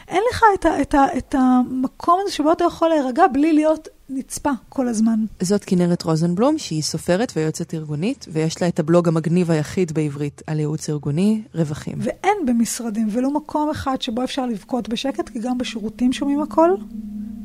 אין 0.09 0.23
לך 0.31 0.43
את, 0.55 0.65
ה, 0.67 0.81
את, 0.83 0.95
ה, 0.95 1.05
את 1.19 1.35
המקום 1.39 2.19
הזה 2.23 2.33
שבו 2.33 2.53
אתה 2.53 2.65
יכול 2.65 2.89
להירגע 2.89 3.27
בלי 3.33 3.53
להיות 3.53 3.89
נצפה 4.15 4.51
כל 4.69 4.89
הזמן. 4.89 5.25
זאת 5.43 5.65
כנרת 5.65 6.03
רוזנבלום, 6.03 6.59
שהיא 6.59 6.83
סופרת 6.83 7.33
ויועצת 7.37 7.75
ארגונית, 7.75 8.27
ויש 8.33 8.63
לה 8.63 8.69
את 8.69 8.79
הבלוג 8.79 9.09
המגניב 9.09 9.51
היחיד 9.51 9.93
בעברית 9.93 10.43
על 10.47 10.59
ייעוץ 10.59 10.91
ארגוני, 10.91 11.43
רווחים. 11.55 11.95
ואין 11.99 12.37
במשרדים 12.47 13.09
ולו 13.11 13.31
מקום 13.31 13.71
אחד 13.71 14.03
שבו 14.03 14.25
אפשר 14.25 14.47
לבכות 14.47 14.89
בשקט, 14.89 15.29
כי 15.29 15.39
גם 15.39 15.59
בשירותים 15.59 16.13
שומעים 16.13 16.41
הכל, 16.41 16.71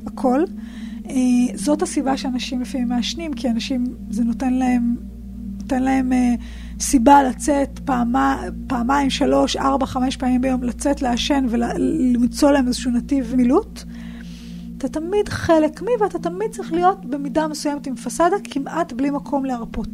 הכל. 0.08 0.44
אה, 1.10 1.16
זאת 1.56 1.82
הסיבה 1.82 2.18
שאנשים 2.18 2.62
לפעמים 2.62 2.88
מעשנים, 2.88 3.34
כי 3.34 3.50
אנשים, 3.50 3.84
זה 4.10 4.24
נותן 4.24 4.54
להם, 4.54 4.96
נותן 5.62 5.84
להם 5.84 6.14
אה, 6.14 6.34
סיבה 6.80 7.24
לצאת 7.24 7.80
פעמה, 7.86 8.44
פעמיים, 8.68 9.10
שלוש, 9.10 9.56
ארבע, 9.56 9.86
חמש 9.86 10.18
פעמים 10.18 10.42
ביום, 10.42 10.64
לצאת 10.64 11.02
לעשן 11.02 11.46
ולמצוא 11.50 12.52
להם 12.52 12.68
איזשהו 12.68 12.92
נתיב 12.92 13.34
מילוט. 13.36 13.84
אתה 14.78 14.88
תמיד 14.88 15.30
חלק 15.30 15.82
מי, 15.82 15.92
ואתה 16.00 16.20
תמיד 16.20 16.52
צריך 16.52 16.74
להיות 16.74 17.06
במידה 17.06 17.48
מסוימת 17.48 17.88
עם 17.88 17.96
פסאדה, 17.96 18.36
כמעט 18.52 18.94
בלי 18.94 19.10
מקום 19.10 19.46
להרפות. 19.46 19.88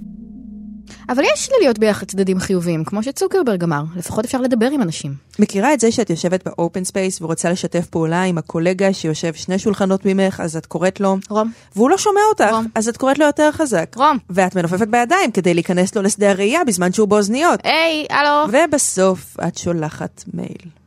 אבל 1.09 1.23
יש 1.33 1.49
להיות 1.61 1.79
ביחד 1.79 2.05
צדדים 2.07 2.39
חיוביים, 2.39 2.83
כמו 2.83 3.03
שצוקרברג 3.03 3.63
אמר, 3.63 3.83
לפחות 3.95 4.25
אפשר 4.25 4.41
לדבר 4.41 4.69
עם 4.71 4.81
אנשים. 4.81 5.13
מכירה 5.39 5.73
את 5.73 5.79
זה 5.79 5.91
שאת 5.91 6.09
יושבת 6.09 6.45
ב 6.45 6.53
open 6.53 6.83
space 6.83 7.21
ורוצה 7.21 7.51
לשתף 7.51 7.85
פעולה 7.85 8.23
עם 8.23 8.37
הקולגה 8.37 8.93
שיושב 8.93 9.33
שני 9.33 9.59
שולחנות 9.59 10.05
ממך, 10.05 10.39
אז 10.39 10.57
את 10.57 10.65
קוראת 10.65 10.99
לו... 10.99 11.17
רום. 11.29 11.51
והוא 11.75 11.89
לא 11.89 11.97
שומע 11.97 12.21
אותך, 12.29 12.51
רום. 12.51 12.67
אז 12.75 12.87
את 12.87 12.97
קוראת 12.97 13.19
לו 13.19 13.25
יותר 13.25 13.51
חזק. 13.51 13.95
רום. 13.95 14.17
ואת 14.29 14.55
מנופפת 14.55 14.87
בידיים 14.87 15.31
כדי 15.31 15.53
להיכנס 15.53 15.95
לו 15.95 16.01
לשדה 16.01 16.31
הראייה 16.31 16.63
בזמן 16.63 16.91
שהוא 16.93 17.07
באוזניות. 17.07 17.59
היי, 17.63 18.05
הלו. 18.09 18.45
ובסוף 18.51 19.37
את 19.47 19.57
שולחת 19.57 20.23
מייל. 20.33 20.82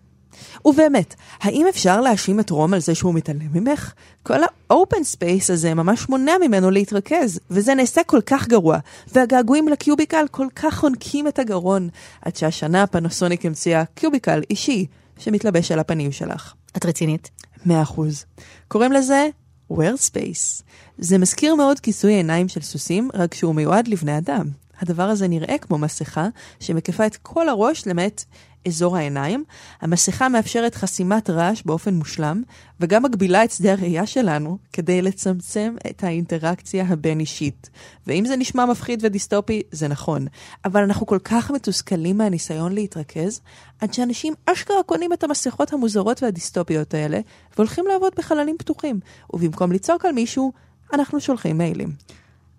ובאמת, 0.66 1.14
האם 1.40 1.66
אפשר 1.68 2.00
להאשים 2.00 2.40
את 2.40 2.50
רום 2.50 2.74
על 2.74 2.80
זה 2.80 2.94
שהוא 2.94 3.14
מתעלם 3.14 3.48
ממך? 3.54 3.92
כל 4.22 4.38
ה 4.70 4.77
open 4.77 5.04
space 5.04 5.50
הזה 5.50 5.74
ממש 5.74 6.08
מונע 6.08 6.32
ממנו 6.40 6.70
להתרכז, 6.70 7.40
וזה 7.50 7.74
נעשה 7.74 8.02
כל 8.06 8.20
כך 8.26 8.48
גרוע, 8.48 8.78
והגעגועים 9.12 9.68
ל 9.68 9.75
cubicle 9.76 10.26
כל 10.30 10.46
כך 10.56 10.74
חונקים 10.74 11.28
את 11.28 11.38
הגרון, 11.38 11.88
עד 12.22 12.36
שהשנה 12.36 12.86
פנסוניק 12.86 13.46
המציאה 13.46 13.84
קיוביקל 13.84 14.42
אישי, 14.50 14.86
שמתלבש 15.18 15.72
על 15.72 15.78
הפנים 15.78 16.12
שלך. 16.12 16.54
את 16.76 16.86
רצינית? 16.86 17.30
מאה 17.66 17.82
אחוז. 17.82 18.24
קוראים 18.68 18.92
לזה 18.92 19.28
Wordspace. 19.72 20.62
זה 20.98 21.18
מזכיר 21.18 21.54
מאוד 21.54 21.80
כיסוי 21.80 22.12
עיניים 22.12 22.48
של 22.48 22.60
סוסים, 22.60 23.08
רק 23.14 23.34
שהוא 23.34 23.54
מיועד 23.54 23.88
לבני 23.88 24.18
אדם. 24.18 24.46
הדבר 24.80 25.02
הזה 25.02 25.28
נראה 25.28 25.58
כמו 25.58 25.78
מסכה 25.78 26.28
שמקיפה 26.60 27.06
את 27.06 27.16
כל 27.16 27.48
הראש 27.48 27.86
למעט 27.86 28.24
אזור 28.66 28.96
העיניים. 28.96 29.44
המסכה 29.80 30.28
מאפשרת 30.28 30.74
חסימת 30.74 31.30
רעש 31.30 31.62
באופן 31.66 31.94
מושלם, 31.94 32.42
וגם 32.80 33.02
מגבילה 33.02 33.44
את 33.44 33.50
שדה 33.50 33.72
הראייה 33.72 34.06
שלנו 34.06 34.58
כדי 34.72 35.02
לצמצם 35.02 35.74
את 35.90 36.04
האינטראקציה 36.04 36.84
הבין-אישית. 36.88 37.70
ואם 38.06 38.24
זה 38.26 38.36
נשמע 38.36 38.66
מפחיד 38.66 39.00
ודיסטופי, 39.02 39.62
זה 39.70 39.88
נכון. 39.88 40.26
אבל 40.64 40.82
אנחנו 40.82 41.06
כל 41.06 41.18
כך 41.24 41.50
מתוסכלים 41.50 42.18
מהניסיון 42.18 42.72
להתרכז, 42.72 43.40
עד 43.80 43.94
שאנשים 43.94 44.34
אשכרה 44.46 44.82
קונים 44.86 45.12
את 45.12 45.24
המסכות 45.24 45.72
המוזרות 45.72 46.22
והדיסטופיות 46.22 46.94
האלה, 46.94 47.20
והולכים 47.56 47.84
לעבוד 47.86 48.12
בחללים 48.16 48.56
פתוחים. 48.58 49.00
ובמקום 49.32 49.72
לצעוק 49.72 50.04
על 50.04 50.12
מישהו, 50.12 50.52
אנחנו 50.92 51.20
שולחים 51.20 51.58
מיילים. 51.58 51.88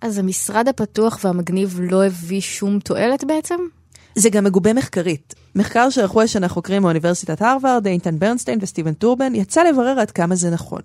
אז 0.02 0.18
המשרד 0.18 0.68
הפתוח 0.68 1.20
והמגניב 1.24 1.80
לא 1.84 2.06
הביא 2.06 2.42
שום 2.42 2.80
תועלת 2.80 3.24
בעצם? 3.24 3.56
זה 4.16 4.30
גם 4.30 4.44
מגובה 4.44 4.74
מחקרית. 4.74 5.36
מחקר 5.56 5.90
שערכו 5.90 6.22
השנה 6.22 6.48
חוקרים 6.48 6.82
מאוניברסיטת 6.82 7.42
הרווארד, 7.42 7.88
איינטן 7.88 8.20
ברנסטיין 8.20 8.60
וסטיבן 8.62 8.94
טורבן, 8.94 9.36
יצא 9.36 9.64
לברר 9.64 10.00
עד 10.00 10.12
כמה 10.12 10.36
זה 10.36 10.50
נכון. 10.50 10.82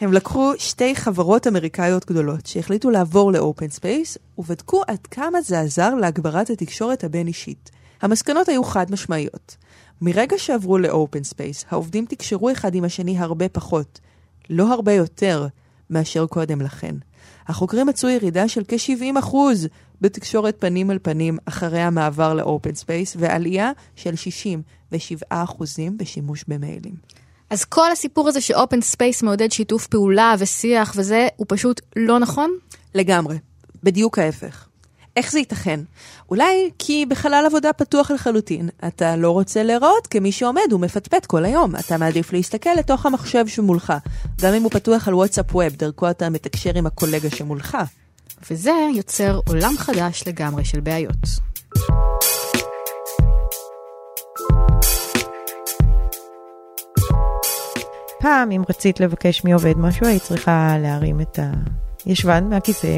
הם 0.00 0.12
לקחו 0.12 0.52
שתי 0.58 0.94
חברות 0.94 1.46
אמריקאיות 1.46 2.06
גדולות 2.06 2.46
שהחליטו 2.46 2.90
לעבור 2.90 3.32
ל 3.32 3.39
open 3.39 3.68
space, 3.68 4.18
ובדקו 4.38 4.82
עד 4.86 5.06
כמה 5.10 5.40
זה 5.40 5.60
עזר 5.60 5.94
להגברת 5.94 6.50
התקשורת 6.50 7.04
הבין-אישית. 7.04 7.70
המסקנות 8.02 8.48
היו 8.48 8.64
חד 8.64 8.92
משמעיות. 8.92 9.56
מרגע 10.00 10.38
שעברו 10.38 10.78
ל 10.78 10.87
open 10.87 11.24
space, 11.24 11.64
העובדים 11.70 12.06
תקשרו 12.06 12.52
אחד 12.52 12.74
עם 12.74 12.84
השני 12.84 13.18
הרבה 13.18 13.48
פחות, 13.48 14.00
לא 14.50 14.72
הרבה 14.72 14.92
יותר, 14.92 15.46
מאשר 15.90 16.26
קודם 16.26 16.60
לכן. 16.60 16.94
החוקרים 17.50 17.86
מצאו 17.86 18.08
ירידה 18.08 18.48
של 18.48 18.62
כ-70% 18.68 19.36
בתקשורת 20.00 20.56
פנים 20.58 20.90
אל 20.90 20.98
פנים 21.02 21.38
אחרי 21.44 21.80
המעבר 21.80 22.34
ל 22.34 22.42
open 22.42 22.74
space, 22.74 23.16
ועלייה 23.18 23.70
של 23.96 24.14
67% 25.32 25.34
בשימוש 25.96 26.44
במיילים. 26.48 26.94
אז 27.50 27.64
כל 27.64 27.92
הסיפור 27.92 28.28
הזה 28.28 28.40
ש 28.40 28.53
open 28.53 28.80
space 28.80 29.22
מעודד 29.22 29.52
שיתוף 29.52 29.86
פעולה 29.86 30.34
ושיח 30.38 30.92
וזה, 30.96 31.28
הוא 31.36 31.46
פשוט 31.48 31.80
לא 31.96 32.18
נכון? 32.18 32.50
לגמרי. 32.94 33.38
בדיוק 33.82 34.18
ההפך. 34.18 34.69
איך 35.16 35.32
זה 35.32 35.38
ייתכן? 35.38 35.80
אולי 36.30 36.70
כי 36.78 37.06
בחלל 37.06 37.44
עבודה 37.46 37.72
פתוח 37.72 38.10
לחלוטין, 38.10 38.68
אתה 38.86 39.16
לא 39.16 39.30
רוצה 39.30 39.62
להיראות 39.62 40.06
כמי 40.06 40.32
שעומד 40.32 40.72
ומפטפט 40.72 41.26
כל 41.26 41.44
היום. 41.44 41.76
אתה 41.76 41.96
מעדיף 41.98 42.32
להסתכל 42.32 42.70
לתוך 42.78 43.06
המחשב 43.06 43.46
שמולך, 43.46 43.92
גם 44.40 44.54
אם 44.54 44.62
הוא 44.62 44.70
פתוח 44.70 45.08
על 45.08 45.14
WhatsApp 45.14 45.54
Web, 45.54 45.76
דרכו 45.76 46.10
אתה 46.10 46.30
מתקשר 46.30 46.70
עם 46.74 46.86
הקולגה 46.86 47.30
שמולך. 47.30 47.78
וזה 48.50 48.72
יוצר 48.94 49.40
עולם 49.48 49.72
חדש 49.78 50.24
לגמרי 50.26 50.64
של 50.64 50.80
בעיות. 50.80 51.26
פעם, 58.20 58.50
אם 58.50 58.62
רצית 58.68 59.00
לבקש 59.00 59.44
מעובד 59.44 59.78
משהו, 59.78 60.06
היית 60.06 60.22
צריכה 60.22 60.76
להרים 60.78 61.20
את 61.20 61.38
הישבן 62.06 62.44
מהכיסא, 62.50 62.96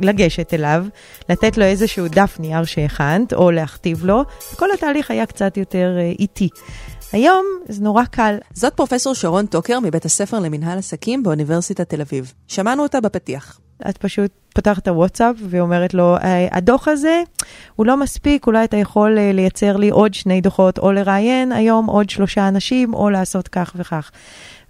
לגשת 0.00 0.54
אליו, 0.54 0.84
לתת 1.28 1.58
לו 1.58 1.64
איזשהו 1.64 2.08
דף 2.08 2.36
נייר 2.40 2.64
שהכנת, 2.64 3.32
או 3.32 3.50
להכתיב 3.50 4.04
לו, 4.04 4.22
וכל 4.52 4.68
התהליך 4.74 5.10
היה 5.10 5.26
קצת 5.26 5.56
יותר 5.56 5.96
אה, 5.98 6.12
איטי. 6.18 6.48
היום 7.12 7.44
זה 7.68 7.82
נורא 7.82 8.04
קל. 8.04 8.36
זאת 8.54 8.72
פרופסור 8.74 9.14
שרון 9.14 9.46
טוקר 9.46 9.80
מבית 9.80 10.04
הספר 10.04 10.38
למנהל 10.38 10.78
עסקים 10.78 11.22
באוניברסיטת 11.22 11.88
תל 11.88 12.00
אביב. 12.00 12.32
שמענו 12.48 12.82
אותה 12.82 13.00
בפתיח. 13.00 13.60
את 13.88 13.98
פשוט 13.98 14.30
פותחת 14.54 14.82
את 14.82 14.88
הוואטסאפ 14.88 15.36
ואומרת 15.48 15.94
לו, 15.94 16.16
אה, 16.16 16.48
הדוח 16.52 16.88
הזה 16.88 17.22
הוא 17.76 17.86
לא 17.86 17.96
מספיק, 17.96 18.46
אולי 18.46 18.64
אתה 18.64 18.76
יכול 18.76 19.18
אה, 19.18 19.32
לייצר 19.32 19.76
לי 19.76 19.90
עוד 19.90 20.14
שני 20.14 20.40
דוחות, 20.40 20.78
או 20.78 20.92
לראיין 20.92 21.52
היום 21.52 21.86
עוד 21.86 22.10
שלושה 22.10 22.48
אנשים, 22.48 22.94
או 22.94 23.10
לעשות 23.10 23.48
כך 23.48 23.72
וכך. 23.76 24.10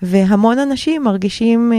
והמון 0.02 0.58
אנשים 0.58 1.02
מרגישים 1.02 1.72
אה, 1.72 1.78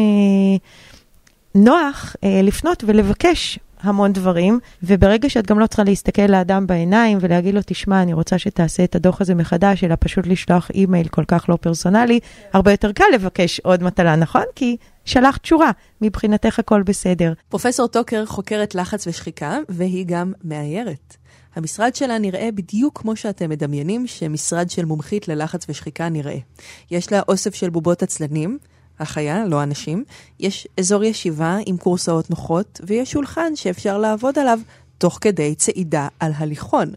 נוח 1.56 2.16
אה, 2.24 2.42
לפנות 2.44 2.84
ולבקש 2.88 3.60
המון 3.82 4.14
דברים, 4.14 4.60
וברגע 4.84 5.30
שאת 5.30 5.48
גם 5.48 5.60
לא 5.60 5.68
צריכה 5.68 5.84
להסתכל 5.84 6.22
לאדם 6.22 6.68
בעיניים 6.68 7.18
ולהגיד 7.22 7.56
לו, 7.56 7.62
תשמע, 7.66 8.02
אני 8.02 8.14
רוצה 8.14 8.38
שתעשה 8.38 8.84
את 8.84 8.96
הדוח 8.96 9.22
הזה 9.22 9.36
מחדש, 9.36 9.84
אלא 9.84 9.96
פשוט 10.00 10.28
לשלוח 10.28 10.72
אימייל 10.74 11.08
כל 11.08 11.24
כך 11.28 11.50
לא 11.50 11.56
פרסונלי, 11.62 12.20
הרבה 12.54 12.72
יותר 12.72 12.92
קל 12.92 13.04
לבקש 13.14 13.60
עוד 13.60 13.84
מטלה, 13.84 14.16
נכון? 14.16 14.44
כי 14.56 14.78
שלחת 15.06 15.46
שורה, 15.46 15.72
מבחינתך 16.02 16.60
הכל 16.60 16.84
בסדר. 16.84 17.34
פרופסור 17.50 17.88
טוקר 17.88 18.26
חוקרת 18.26 18.76
לחץ 18.76 19.08
ושחיקה, 19.08 19.58
והיא 19.70 20.06
גם 20.08 20.34
מאיירת. 20.44 21.18
המשרד 21.56 21.96
שלה 21.96 22.18
נראה 22.18 22.50
בדיוק 22.56 23.02
כמו 23.02 23.16
שאתם 23.16 23.50
מדמיינים 23.50 24.08
שמשרד 24.08 24.70
של 24.70 24.86
מומחית 24.86 25.28
ללחץ 25.28 25.66
ושחיקה 25.70 26.10
נראה. 26.10 26.38
יש 26.92 27.12
לה 27.12 27.22
אוסף 27.28 27.56
של 27.56 27.70
בובות 27.70 28.04
עצלנים, 28.04 28.58
החיה, 29.00 29.46
לא 29.46 29.64
אנשים, 29.64 30.04
יש 30.40 30.68
אזור 30.80 31.04
ישיבה 31.04 31.58
עם 31.66 31.78
קורסאות 31.78 32.30
נוחות, 32.30 32.82
ויש 32.84 33.12
שולחן 33.12 33.56
שאפשר 33.56 33.98
לעבוד 33.98 34.40
עליו 34.40 34.60
תוך 34.98 35.18
כדי 35.22 35.56
צעידה 35.56 36.08
על 36.20 36.32
הליכון. 36.38 36.92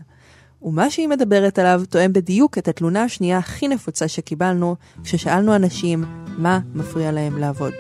ומה 0.63 0.91
שהיא 0.91 1.09
מדברת 1.09 1.59
עליו 1.59 1.83
תואם 1.89 2.13
בדיוק 2.13 2.59
את 2.59 2.69
התלונה 2.69 3.05
השנייה 3.05 3.39
הכי 3.39 3.69
נפוצה 3.69 4.09
שקיבלנו 4.09 4.77
כששאלנו 5.05 5.57
אנשים 5.57 6.05
מה 6.39 6.61
מפריע 6.75 7.13
להם 7.13 7.39
לעבוד. 7.39 7.73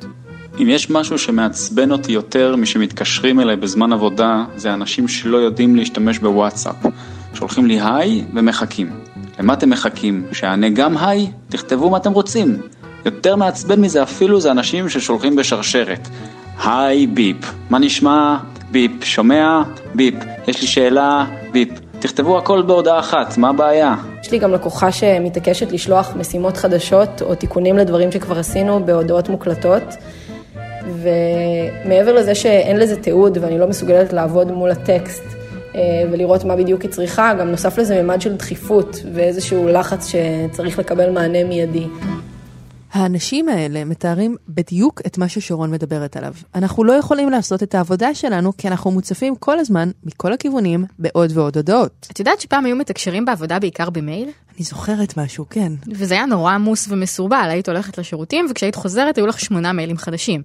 אם 0.63 0.69
יש 0.69 0.91
משהו 0.91 1.19
שמעצבן 1.19 1.91
אותי 1.91 2.13
יותר 2.13 2.57
משמתקשרים 2.57 3.41
אליי 3.41 3.57
בזמן 3.57 3.93
עבודה, 3.93 4.45
זה 4.57 4.75
אנשים 4.75 5.09
שלא 5.09 5.37
יודעים 5.37 5.77
להשתמש 5.77 6.19
בוואטסאפ. 6.19 6.77
שולחים 7.35 7.67
לי 7.67 7.81
היי 7.81 8.25
ומחכים. 8.35 8.91
למה 9.39 9.53
אתם 9.53 9.71
מחכים? 9.71 10.27
שאענה 10.33 10.69
גם 10.69 10.97
היי? 10.99 11.31
תכתבו 11.49 11.91
מה 11.91 11.97
אתם 11.97 12.13
רוצים. 12.13 12.61
יותר 13.15 13.37
מעצבן 13.37 13.81
מזה 13.81 14.03
אפילו 14.03 14.41
זה 14.41 14.51
אנשים 14.51 14.89
ששולחים 14.89 15.37
בשרשרת. 15.37 16.09
היי 16.65 17.07
ביפ, 17.07 17.37
מה 17.71 17.79
נשמע? 17.79 18.37
ביפ, 18.71 19.05
שומע? 19.05 19.63
ביפ, 19.95 20.15
יש 20.49 20.61
לי 20.61 20.67
שאלה? 20.67 21.25
ביפ. 21.53 21.69
תכתבו 21.99 22.39
הכל 22.39 22.63
בהודעה 22.63 22.99
אחת, 22.99 23.39
מה 23.39 23.49
הבעיה? 23.49 23.95
יש 24.23 24.33
לי 24.33 24.39
גם 24.39 24.53
לקוחה 24.53 24.93
שמתעקשת 24.93 25.73
לשלוח 25.73 26.13
משימות 26.17 26.57
חדשות 26.57 27.23
או 27.23 27.35
תיקונים 27.35 27.79
לדברים 27.79 28.13
שכבר 28.13 28.39
עשינו 28.39 28.87
בהודעות 28.87 29.29
מוקלטות. 29.29 29.83
ומעבר 31.03 32.15
לזה 32.15 32.35
שאין 32.35 32.77
לזה 32.77 32.97
תיעוד 32.97 33.39
ואני 33.41 33.59
לא 33.59 33.67
מסוגלת 33.67 34.13
לעבוד 34.13 34.53
מול 34.53 34.71
הטקסט 34.71 35.25
אה, 35.75 35.81
ולראות 36.13 36.45
מה 36.45 36.57
בדיוק 36.57 36.83
היא 36.83 36.91
צריכה, 36.91 37.35
גם 37.41 37.51
נוסף 37.51 37.79
לזה 37.79 38.03
ממד 38.03 38.21
של 38.21 38.37
דחיפות 38.37 38.97
ואיזשהו 39.15 39.69
לחץ 39.69 40.13
שצריך 40.13 40.79
לקבל 40.79 41.11
מענה 41.11 41.45
מיידי. 41.45 41.87
האנשים 42.93 43.49
האלה 43.49 43.85
מתארים 43.85 44.37
בדיוק 44.49 45.01
את 45.07 45.19
מה 45.19 45.29
ששרון 45.29 45.71
מדברת 45.71 46.17
עליו. 46.17 46.35
אנחנו 46.55 46.85
לא 46.85 46.93
יכולים 46.93 47.31
לעשות 47.31 47.63
את 47.63 47.75
העבודה 47.75 48.15
שלנו 48.15 48.57
כי 48.57 48.69
אנחנו 48.69 48.91
מוצפים 48.91 49.37
כל 49.37 49.59
הזמן, 49.59 49.91
מכל 50.05 50.33
הכיוונים, 50.33 50.85
בעוד 50.99 51.31
ועוד 51.35 51.57
הודעות. 51.57 52.07
את 52.13 52.19
יודעת 52.19 52.41
שפעם 52.41 52.65
היו 52.65 52.77
מתקשרים 52.77 53.25
בעבודה 53.25 53.59
בעיקר 53.59 53.91
במייל? 53.91 54.29
אני 54.57 54.65
זוכרת 54.65 55.17
משהו, 55.17 55.47
כן. 55.51 55.73
וזה 55.89 56.15
היה 56.15 56.27
נורא 56.27 56.53
עמוס 56.53 56.87
ומסורבל, 56.89 57.49
היית 57.51 57.69
הולכת 57.69 57.99
לשירותים 57.99 58.47
וכשהיית 58.51 58.75
חוזרת 58.75 59.17
היו 59.17 59.27
לך 59.27 59.41
שמונה 59.41 59.73
מיילים 59.73 59.97
חדשים. 59.97 60.43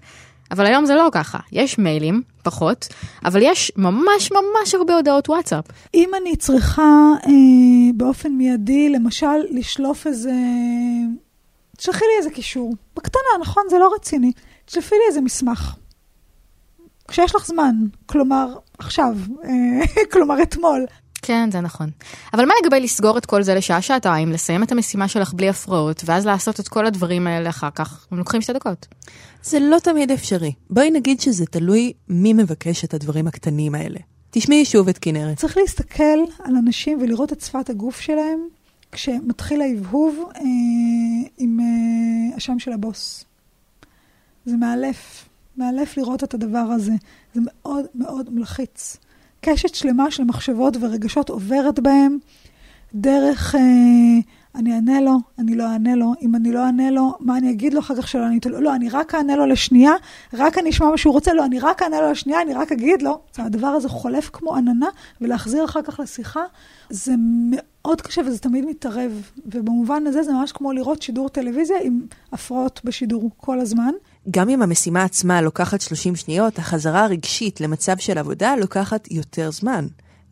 אבל 0.51 0.65
היום 0.65 0.85
זה 0.85 0.95
לא 0.95 1.09
ככה, 1.11 1.39
יש 1.51 1.79
מיילים, 1.79 2.21
פחות, 2.43 2.87
אבל 3.25 3.39
יש 3.43 3.71
ממש 3.77 4.31
ממש 4.31 4.75
הרבה 4.75 4.95
הודעות 4.95 5.29
וואטסאפ. 5.29 5.65
אם 5.93 6.09
אני 6.21 6.35
צריכה 6.35 7.11
אה, 7.27 7.31
באופן 7.95 8.31
מיידי, 8.31 8.89
למשל, 8.89 9.37
לשלוף 9.51 10.07
איזה... 10.07 10.31
תשלחי 11.83 12.05
לי 12.05 12.17
איזה 12.17 12.29
קישור. 12.29 12.75
בקטנה, 12.95 13.21
נכון? 13.41 13.63
זה 13.69 13.77
לא 13.77 13.93
רציני. 13.95 14.31
תשלפי 14.65 14.95
לי 14.95 15.01
איזה 15.07 15.21
מסמך. 15.21 15.75
כשיש 17.07 17.35
לך 17.35 17.45
זמן, 17.47 17.75
כלומר, 18.05 18.55
עכשיו, 18.77 19.15
אה, 19.43 20.03
כלומר 20.11 20.43
אתמול. 20.43 20.85
כן, 21.21 21.51
זה 21.51 21.61
נכון. 21.61 21.89
אבל 22.33 22.45
מה 22.45 22.53
לגבי 22.63 22.79
לסגור 22.79 23.17
את 23.17 23.25
כל 23.25 23.43
זה 23.43 23.55
לשעה-שעתיים, 23.55 24.31
לסיים 24.31 24.63
את 24.63 24.71
המשימה 24.71 25.07
שלך 25.07 25.33
בלי 25.33 25.49
הפרעות, 25.49 26.01
ואז 26.05 26.25
לעשות 26.25 26.59
את 26.59 26.67
כל 26.67 26.85
הדברים 26.85 27.27
האלה 27.27 27.49
אחר 27.49 27.69
כך? 27.75 28.07
הם 28.11 28.17
לוקחים 28.17 28.41
שתי 28.41 28.53
דקות. 28.53 28.87
זה 29.43 29.59
לא 29.59 29.79
תמיד 29.79 30.11
אפשרי. 30.11 30.51
בואי 30.69 30.91
נגיד 30.91 31.19
שזה 31.19 31.45
תלוי 31.45 31.93
מי 32.09 32.33
מבקש 32.33 32.83
את 32.83 32.93
הדברים 32.93 33.27
הקטנים 33.27 33.75
האלה. 33.75 33.99
תשמעי 34.31 34.65
שוב 34.65 34.89
את 34.89 34.97
כנרת. 34.97 35.37
צריך 35.37 35.57
להסתכל 35.57 36.19
על 36.43 36.55
אנשים 36.55 37.01
ולראות 37.01 37.33
את 37.33 37.41
שפת 37.41 37.69
הגוף 37.69 37.99
שלהם 37.99 38.47
כשמתחיל 38.93 39.61
ההבהוב 39.61 40.31
אה, 40.35 40.41
עם 41.37 41.59
אה, 41.59 42.35
השם 42.35 42.59
של 42.59 42.71
הבוס. 42.71 43.25
זה 44.45 44.57
מאלף, 44.57 45.29
מאלף 45.57 45.97
לראות 45.97 46.23
את 46.23 46.33
הדבר 46.33 46.57
הזה. 46.57 46.93
זה 47.33 47.41
מאוד 47.43 47.85
מאוד 47.95 48.29
מלחיץ. 48.33 48.97
קשת 49.41 49.75
שלמה 49.75 50.11
של 50.11 50.23
מחשבות 50.23 50.77
ורגשות 50.81 51.29
עוברת 51.29 51.79
בהם 51.79 52.17
דרך... 52.95 53.55
אה, 53.55 53.61
אני 54.55 54.75
אענה 54.75 55.01
לו, 55.01 55.17
אני 55.39 55.55
לא 55.55 55.63
אענה 55.63 55.95
לו, 55.95 56.13
אם 56.21 56.35
אני 56.35 56.51
לא 56.51 56.65
אענה 56.65 56.91
לו, 56.91 57.13
מה 57.19 57.37
אני 57.37 57.51
אגיד 57.51 57.73
לו 57.73 57.79
אחר 57.79 57.95
כך 57.95 58.07
שלא 58.07 58.25
עניתי 58.25 58.49
לו? 58.49 58.61
לא, 58.61 58.75
אני 58.75 58.89
רק 58.89 59.15
אענה 59.15 59.35
לו 59.35 59.45
לשנייה, 59.45 59.91
רק 60.33 60.57
אני 60.57 60.69
אשמע 60.69 60.89
מה 60.89 60.97
שהוא 60.97 61.13
רוצה, 61.13 61.33
לא, 61.33 61.45
אני 61.45 61.59
רק 61.59 61.81
אענה 61.83 62.01
לו 62.01 62.11
לשנייה, 62.11 62.41
אני 62.41 62.53
רק 62.53 62.71
אגיד 62.71 63.01
לו. 63.01 63.21
הדבר 63.37 63.67
הזה 63.67 63.89
חולף 63.89 64.29
כמו 64.33 64.55
עננה, 64.55 64.89
ולהחזיר 65.21 65.65
אחר 65.65 65.81
כך 65.81 65.99
לשיחה, 65.99 66.41
זה 66.89 67.13
מאוד 67.17 68.01
קשה 68.01 68.21
וזה 68.25 68.39
תמיד 68.39 68.65
מתערב. 68.65 69.11
ובמובן 69.45 70.07
הזה 70.07 70.23
זה 70.23 70.31
ממש 70.31 70.51
כמו 70.51 70.71
לראות 70.71 71.01
שידור 71.01 71.29
טלוויזיה 71.29 71.77
עם 71.83 72.01
הפרעות 72.31 72.81
בשידור 72.83 73.29
כל 73.37 73.59
הזמן. 73.59 73.91
גם 74.31 74.49
אם 74.49 74.61
המשימה 74.61 75.03
עצמה 75.03 75.41
לוקחת 75.41 75.81
30 75.81 76.15
שניות, 76.15 76.59
החזרה 76.59 77.03
הרגשית 77.03 77.61
למצב 77.61 77.97
של 77.97 78.17
עבודה 78.17 78.55
לוקחת 78.55 79.11
יותר 79.11 79.51
זמן. 79.51 79.87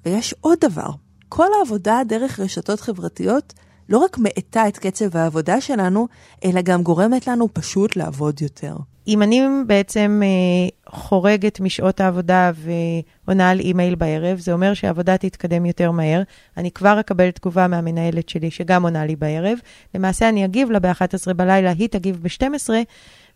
ויש 0.05 0.36
עוד 0.41 0.57
דבר, 0.62 0.89
כל 1.29 1.47
העבודה 1.60 2.01
דרך 2.07 2.39
רשתות 2.39 2.79
חברתיות 2.79 3.53
לא 3.91 3.97
רק 3.97 4.17
מאטה 4.17 4.67
את 4.67 4.77
קצב 4.77 5.17
העבודה 5.17 5.62
שלנו, 5.62 6.08
אלא 6.45 6.62
גם 6.62 6.84
גורמת 6.84 7.27
לנו 7.27 7.47
פשוט 7.54 7.95
לעבוד 7.95 8.41
יותר. 8.41 8.75
אם 9.08 9.21
אני 9.21 9.41
בעצם 9.67 10.21
אה, 10.23 10.69
חורגת 10.89 11.60
משעות 11.60 11.99
העבודה 11.99 12.51
ועונה 13.25 13.49
על 13.49 13.60
אימייל 13.60 13.95
בערב, 13.95 14.39
זה 14.39 14.54
אומר 14.54 14.73
שהעבודה 14.73 15.17
תתקדם 15.17 15.65
יותר 15.65 15.91
מהר. 15.91 16.21
אני 16.58 16.71
כבר 16.71 16.99
אקבל 16.99 17.32
תגובה 17.32 17.67
מהמנהלת 17.67 18.30
שלי, 18.30 18.51
שגם 18.51 18.84
עונה 18.84 19.06
לי 19.06 19.15
בערב. 19.15 19.58
למעשה 19.95 20.30
אני 20.30 20.45
אגיב 20.45 20.71
לה 20.71 20.80
ב-11 20.80 21.34
בלילה, 21.34 21.71
היא 21.71 21.89
תגיב 21.89 22.19
ב-12, 22.23 22.69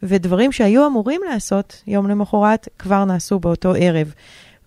ודברים 0.04 0.52
שהיו 0.52 0.88
אמורים 0.88 1.22
לעשות 1.30 1.84
יום 1.88 2.10
למחרת 2.10 2.68
כבר 2.80 3.06
נעשו 3.06 3.40
באותו 3.40 3.74
ערב. 3.80 4.14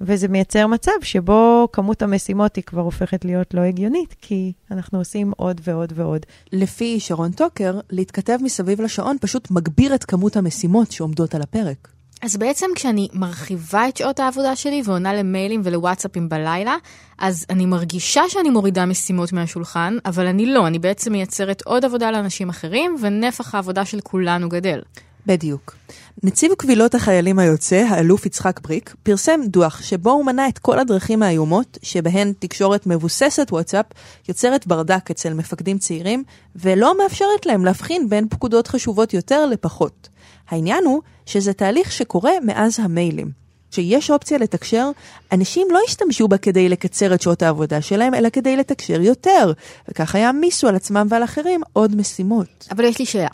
וזה 0.00 0.28
מייצר 0.28 0.66
מצב 0.66 0.92
שבו 1.02 1.68
כמות 1.72 2.02
המשימות 2.02 2.56
היא 2.56 2.64
כבר 2.64 2.80
הופכת 2.82 3.24
להיות 3.24 3.54
לא 3.54 3.60
הגיונית, 3.60 4.14
כי 4.20 4.52
אנחנו 4.70 4.98
עושים 4.98 5.32
עוד 5.36 5.60
ועוד 5.64 5.92
ועוד. 5.96 6.26
לפי 6.52 7.00
שרון 7.00 7.32
טוקר, 7.32 7.80
להתכתב 7.90 8.38
מסביב 8.42 8.80
לשעון 8.80 9.16
פשוט 9.20 9.50
מגביר 9.50 9.94
את 9.94 10.04
כמות 10.04 10.36
המשימות 10.36 10.92
שעומדות 10.92 11.34
על 11.34 11.42
הפרק. 11.42 11.88
אז 12.22 12.36
בעצם 12.36 12.66
כשאני 12.74 13.08
מרחיבה 13.12 13.88
את 13.88 13.96
שעות 13.96 14.20
העבודה 14.20 14.56
שלי 14.56 14.82
ועונה 14.84 15.14
למיילים 15.14 15.60
ולוואטסאפים 15.64 16.28
בלילה, 16.28 16.76
אז 17.18 17.46
אני 17.50 17.66
מרגישה 17.66 18.22
שאני 18.28 18.50
מורידה 18.50 18.86
משימות 18.86 19.32
מהשולחן, 19.32 19.96
אבל 20.04 20.26
אני 20.26 20.46
לא, 20.46 20.66
אני 20.66 20.78
בעצם 20.78 21.12
מייצרת 21.12 21.62
עוד 21.62 21.84
עבודה 21.84 22.10
לאנשים 22.10 22.48
אחרים, 22.48 22.96
ונפח 23.00 23.54
העבודה 23.54 23.84
של 23.84 24.00
כולנו 24.00 24.48
גדל. 24.48 24.80
בדיוק. 25.28 25.76
נציב 26.22 26.52
קבילות 26.58 26.94
החיילים 26.94 27.38
היוצא, 27.38 27.86
האלוף 27.88 28.26
יצחק 28.26 28.60
בריק, 28.60 28.94
פרסם 29.02 29.40
דוח 29.46 29.82
שבו 29.82 30.10
הוא 30.10 30.24
מנה 30.24 30.48
את 30.48 30.58
כל 30.58 30.78
הדרכים 30.78 31.22
האיומות 31.22 31.78
שבהן 31.82 32.32
תקשורת 32.38 32.86
מבוססת 32.86 33.48
וואטסאפ 33.52 33.86
יוצרת 34.28 34.66
ברדק 34.66 35.10
אצל 35.10 35.34
מפקדים 35.34 35.78
צעירים, 35.78 36.24
ולא 36.56 36.98
מאפשרת 36.98 37.46
להם 37.46 37.64
להבחין 37.64 38.08
בין 38.08 38.28
פקודות 38.28 38.68
חשובות 38.68 39.14
יותר 39.14 39.46
לפחות. 39.46 40.08
העניין 40.48 40.84
הוא 40.84 41.02
שזה 41.26 41.52
תהליך 41.52 41.92
שקורה 41.92 42.32
מאז 42.42 42.80
המיילים. 42.80 43.30
כשיש 43.70 44.10
אופציה 44.10 44.38
לתקשר, 44.38 44.90
אנשים 45.32 45.68
לא 45.70 45.80
ישתמשו 45.88 46.28
בה 46.28 46.38
כדי 46.38 46.68
לקצר 46.68 47.14
את 47.14 47.22
שעות 47.22 47.42
העבודה 47.42 47.82
שלהם, 47.82 48.14
אלא 48.14 48.28
כדי 48.30 48.56
לתקשר 48.56 49.00
יותר, 49.00 49.52
וככה 49.88 50.18
יעמיסו 50.18 50.68
על 50.68 50.76
עצמם 50.76 51.06
ועל 51.10 51.24
אחרים 51.24 51.60
עוד 51.72 51.96
משימות. 51.96 52.68
אבל 52.70 52.84
יש 52.84 52.98
לי 52.98 53.06
שאלה. 53.06 53.28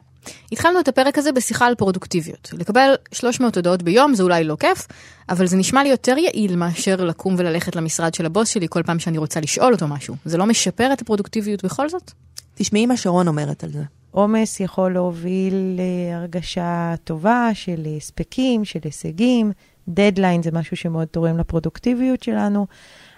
התחלנו 0.52 0.80
את 0.80 0.88
הפרק 0.88 1.18
הזה 1.18 1.32
בשיחה 1.32 1.66
על 1.66 1.74
פרודוקטיביות. 1.74 2.50
לקבל 2.52 2.94
300 3.12 3.56
הודעות 3.56 3.82
ביום 3.82 4.14
זה 4.14 4.22
אולי 4.22 4.44
לא 4.44 4.56
כיף, 4.60 4.86
אבל 5.28 5.46
זה 5.46 5.56
נשמע 5.56 5.82
לי 5.82 5.88
יותר 5.88 6.18
יעיל 6.18 6.56
מאשר 6.56 7.04
לקום 7.04 7.34
וללכת 7.38 7.76
למשרד 7.76 8.14
של 8.14 8.26
הבוס 8.26 8.48
שלי 8.48 8.66
כל 8.70 8.82
פעם 8.82 8.98
שאני 8.98 9.18
רוצה 9.18 9.40
לשאול 9.40 9.72
אותו 9.72 9.88
משהו. 9.88 10.16
זה 10.24 10.38
לא 10.38 10.46
משפר 10.46 10.92
את 10.92 11.02
הפרודוקטיביות 11.02 11.64
בכל 11.64 11.88
זאת? 11.88 12.12
תשמעי 12.54 12.86
מה 12.86 12.96
שרון 12.96 13.28
אומרת 13.28 13.64
על 13.64 13.70
זה. 13.72 13.82
עומס 14.10 14.60
יכול 14.60 14.92
להוביל 14.92 15.54
להרגשה 15.76 16.94
טובה 17.04 17.50
של 17.54 17.86
הספקים, 17.96 18.64
של 18.64 18.78
הישגים. 18.84 19.52
דדליין 19.88 20.42
זה 20.42 20.50
משהו 20.52 20.76
שמאוד 20.76 21.08
תורם 21.08 21.38
לפרודוקטיביות 21.38 22.22
שלנו, 22.22 22.66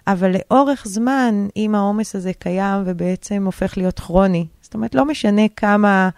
אבל 0.06 0.32
לאורך 0.32 0.82
זמן, 0.86 1.48
אם 1.56 1.74
העומס 1.74 2.16
הזה 2.16 2.32
קיים 2.32 2.82
ובעצם 2.86 3.42
הופך 3.46 3.76
להיות 3.76 4.00
כרוני, 4.00 4.46
זאת 4.62 4.74
אומרת, 4.74 4.94
לא 4.94 5.04
משנה 5.04 5.42
כמה 5.56 6.08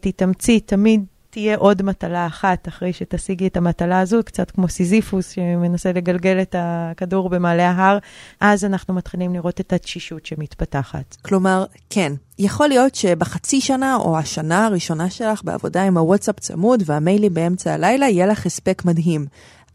תתאמצי, 0.00 0.60
תמיד 0.60 1.04
תהיה 1.30 1.56
עוד 1.56 1.82
מטלה 1.82 2.26
אחת 2.26 2.68
אחרי 2.68 2.92
שתשיגי 2.92 3.46
את 3.46 3.56
המטלה 3.56 4.00
הזו, 4.00 4.20
קצת 4.24 4.50
כמו 4.50 4.68
סיזיפוס 4.68 5.30
שמנסה 5.30 5.92
לגלגל 5.92 6.38
את 6.42 6.54
הכדור 6.58 7.28
במעלה 7.28 7.70
ההר, 7.70 7.98
אז 8.40 8.64
אנחנו 8.64 8.94
מתחילים 8.94 9.34
לראות 9.34 9.60
את 9.60 9.72
התשישות 9.72 10.26
שמתפתחת. 10.26 11.16
כלומר, 11.22 11.64
כן, 11.90 12.12
יכול 12.38 12.68
להיות 12.68 12.94
שבחצי 12.94 13.60
שנה 13.60 13.96
או 13.96 14.18
השנה 14.18 14.66
הראשונה 14.66 15.10
שלך 15.10 15.44
בעבודה 15.44 15.82
עם 15.82 15.98
הוואטסאפ 15.98 16.40
צמוד 16.40 16.82
והמיילים 16.86 17.34
באמצע 17.34 17.74
הלילה, 17.74 18.08
יהיה 18.08 18.26
לך 18.26 18.46
הספק 18.46 18.82
מדהים. 18.84 19.26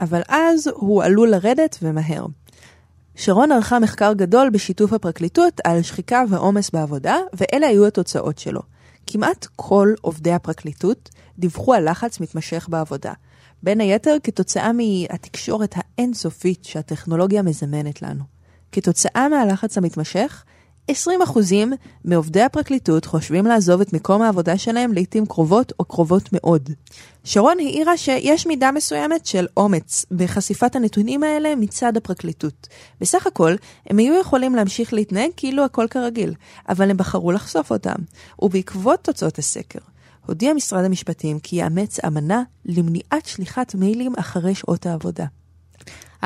אבל 0.01 0.21
אז 0.27 0.69
הוא 0.73 1.03
עלול 1.03 1.29
לרדת 1.29 1.77
ומהר. 1.81 2.25
שרון 3.15 3.51
ערכה 3.51 3.79
מחקר 3.79 4.13
גדול 4.13 4.49
בשיתוף 4.49 4.93
הפרקליטות 4.93 5.61
על 5.63 5.81
שחיקה 5.81 6.23
ועומס 6.29 6.69
בעבודה, 6.69 7.17
ואלה 7.33 7.67
היו 7.67 7.87
התוצאות 7.87 8.37
שלו. 8.37 8.61
כמעט 9.07 9.47
כל 9.55 9.93
עובדי 10.01 10.31
הפרקליטות 10.31 11.09
דיווחו 11.39 11.73
על 11.73 11.89
לחץ 11.89 12.19
מתמשך 12.19 12.67
בעבודה. 12.69 13.13
בין 13.63 13.81
היתר 13.81 14.17
כתוצאה 14.23 14.71
מהתקשורת 14.73 15.75
האינסופית 15.77 16.65
שהטכנולוגיה 16.65 17.41
מזמנת 17.41 18.01
לנו. 18.01 18.23
כתוצאה 18.71 19.29
מהלחץ 19.29 19.77
המתמשך, 19.77 20.43
20% 20.91 20.93
מעובדי 22.05 22.41
הפרקליטות 22.41 23.05
חושבים 23.05 23.45
לעזוב 23.45 23.81
את 23.81 23.93
מקום 23.93 24.21
העבודה 24.21 24.57
שלהם 24.57 24.93
לעיתים 24.93 25.25
קרובות 25.25 25.73
או 25.79 25.85
קרובות 25.85 26.29
מאוד. 26.31 26.69
שרון 27.23 27.59
העירה 27.59 27.97
שיש 27.97 28.47
מידה 28.47 28.71
מסוימת 28.71 29.25
של 29.25 29.47
אומץ 29.57 30.05
בחשיפת 30.11 30.75
הנתונים 30.75 31.23
האלה 31.23 31.55
מצד 31.55 31.97
הפרקליטות. 31.97 32.67
בסך 33.01 33.27
הכל, 33.27 33.55
הם 33.89 33.97
היו 33.97 34.19
יכולים 34.19 34.55
להמשיך 34.55 34.93
להתנהג 34.93 35.29
כאילו 35.37 35.65
הכל 35.65 35.87
כרגיל, 35.89 36.33
אבל 36.69 36.89
הם 36.89 36.97
בחרו 36.97 37.31
לחשוף 37.31 37.71
אותם. 37.71 37.95
ובעקבות 38.39 38.99
תוצאות 39.03 39.39
הסקר, 39.39 39.79
הודיע 40.25 40.53
משרד 40.53 40.85
המשפטים 40.85 41.39
כי 41.39 41.55
יאמץ 41.55 41.99
אמנה 41.99 42.43
למניעת 42.65 43.25
שליחת 43.25 43.75
מיילים 43.75 44.13
אחרי 44.17 44.55
שעות 44.55 44.85
העבודה. 44.85 45.25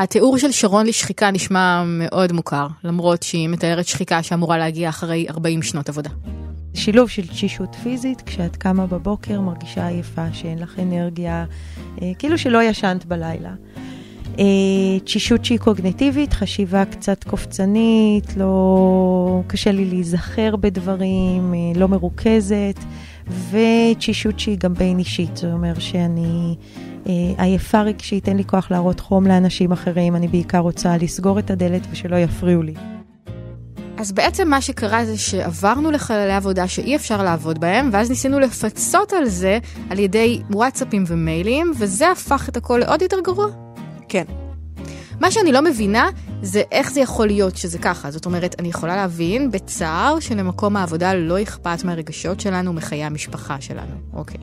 התיאור 0.01 0.37
של 0.37 0.51
שרון 0.51 0.85
לשחיקה 0.85 1.31
נשמע 1.31 1.83
מאוד 1.85 2.31
מוכר, 2.31 2.67
למרות 2.83 3.23
שהיא 3.23 3.49
מתארת 3.49 3.87
שחיקה 3.87 4.23
שאמורה 4.23 4.57
להגיע 4.57 4.89
אחרי 4.89 5.25
40 5.29 5.61
שנות 5.61 5.89
עבודה. 5.89 6.09
שילוב 6.73 7.09
של 7.09 7.27
תשישות 7.27 7.75
פיזית, 7.83 8.21
כשאת 8.21 8.55
קמה 8.55 8.85
בבוקר 8.85 9.41
מרגישה 9.41 9.87
עייפה, 9.87 10.33
שאין 10.33 10.59
לך 10.59 10.79
אנרגיה, 10.79 11.45
אה, 12.01 12.11
כאילו 12.19 12.37
שלא 12.37 12.63
ישנת 12.63 13.05
בלילה. 13.05 13.53
אה, 14.39 14.99
תשישות 15.03 15.45
שהיא 15.45 15.59
קוגנטיבית, 15.59 16.33
חשיבה 16.33 16.85
קצת 16.85 17.23
קופצנית, 17.23 18.37
לא... 18.37 19.41
קשה 19.47 19.71
לי 19.71 19.85
להיזכר 19.85 20.55
בדברים, 20.55 21.53
אה, 21.53 21.79
לא 21.79 21.87
מרוכזת, 21.87 22.79
ותשישות 23.51 24.39
שהיא 24.39 24.57
גם 24.57 24.73
בין 24.73 24.99
אישית, 24.99 25.37
זה 25.37 25.53
אומר 25.53 25.79
שאני 25.79 26.55
עייפה 27.37 27.81
רגשית, 27.81 28.27
אין 28.27 28.37
לי 28.37 28.43
כוח 28.43 28.71
להראות 28.71 28.99
חום 28.99 29.27
לאנשים 29.27 29.71
אחרים, 29.71 30.15
אני 30.15 30.27
בעיקר 30.27 30.59
רוצה 30.59 30.97
לסגור 30.97 31.39
את 31.39 31.51
הדלת 31.51 31.81
ושלא 31.91 32.15
יפריעו 32.15 32.61
לי. 32.61 32.73
אז 33.97 34.11
בעצם 34.11 34.49
מה 34.49 34.61
שקרה 34.61 35.05
זה 35.05 35.17
שעברנו 35.17 35.91
לחללי 35.91 36.33
עבודה 36.33 36.67
שאי 36.67 36.95
אפשר 36.95 37.23
לעבוד 37.23 37.59
בהם, 37.59 37.89
ואז 37.93 38.09
ניסינו 38.09 38.39
לפצות 38.39 39.13
על 39.13 39.25
זה 39.25 39.59
על 39.89 39.99
ידי 39.99 40.41
וואטסאפים 40.49 41.03
ומיילים, 41.07 41.71
וזה 41.77 42.11
הפך 42.11 42.49
את 42.49 42.57
הכל 42.57 42.77
לעוד 42.77 43.01
יותר 43.01 43.19
גרוע. 43.19 43.47
כן. 44.09 44.23
מה 45.19 45.31
שאני 45.31 45.51
לא 45.51 45.61
מבינה 45.61 46.09
זה 46.41 46.61
איך 46.71 46.91
זה 46.91 47.01
יכול 47.01 47.27
להיות 47.27 47.57
שזה 47.57 47.77
ככה. 47.79 48.11
זאת 48.11 48.25
אומרת, 48.25 48.55
אני 48.59 48.67
יכולה 48.67 48.95
להבין 48.95 49.51
בצער 49.51 50.19
שלמקום 50.19 50.75
העבודה 50.75 51.13
לא 51.13 51.41
אכפת 51.41 51.83
מהרגשות 51.83 52.39
שלנו, 52.39 52.73
מחיי 52.73 53.03
המשפחה 53.03 53.61
שלנו. 53.61 53.95
אוקיי. 54.13 54.39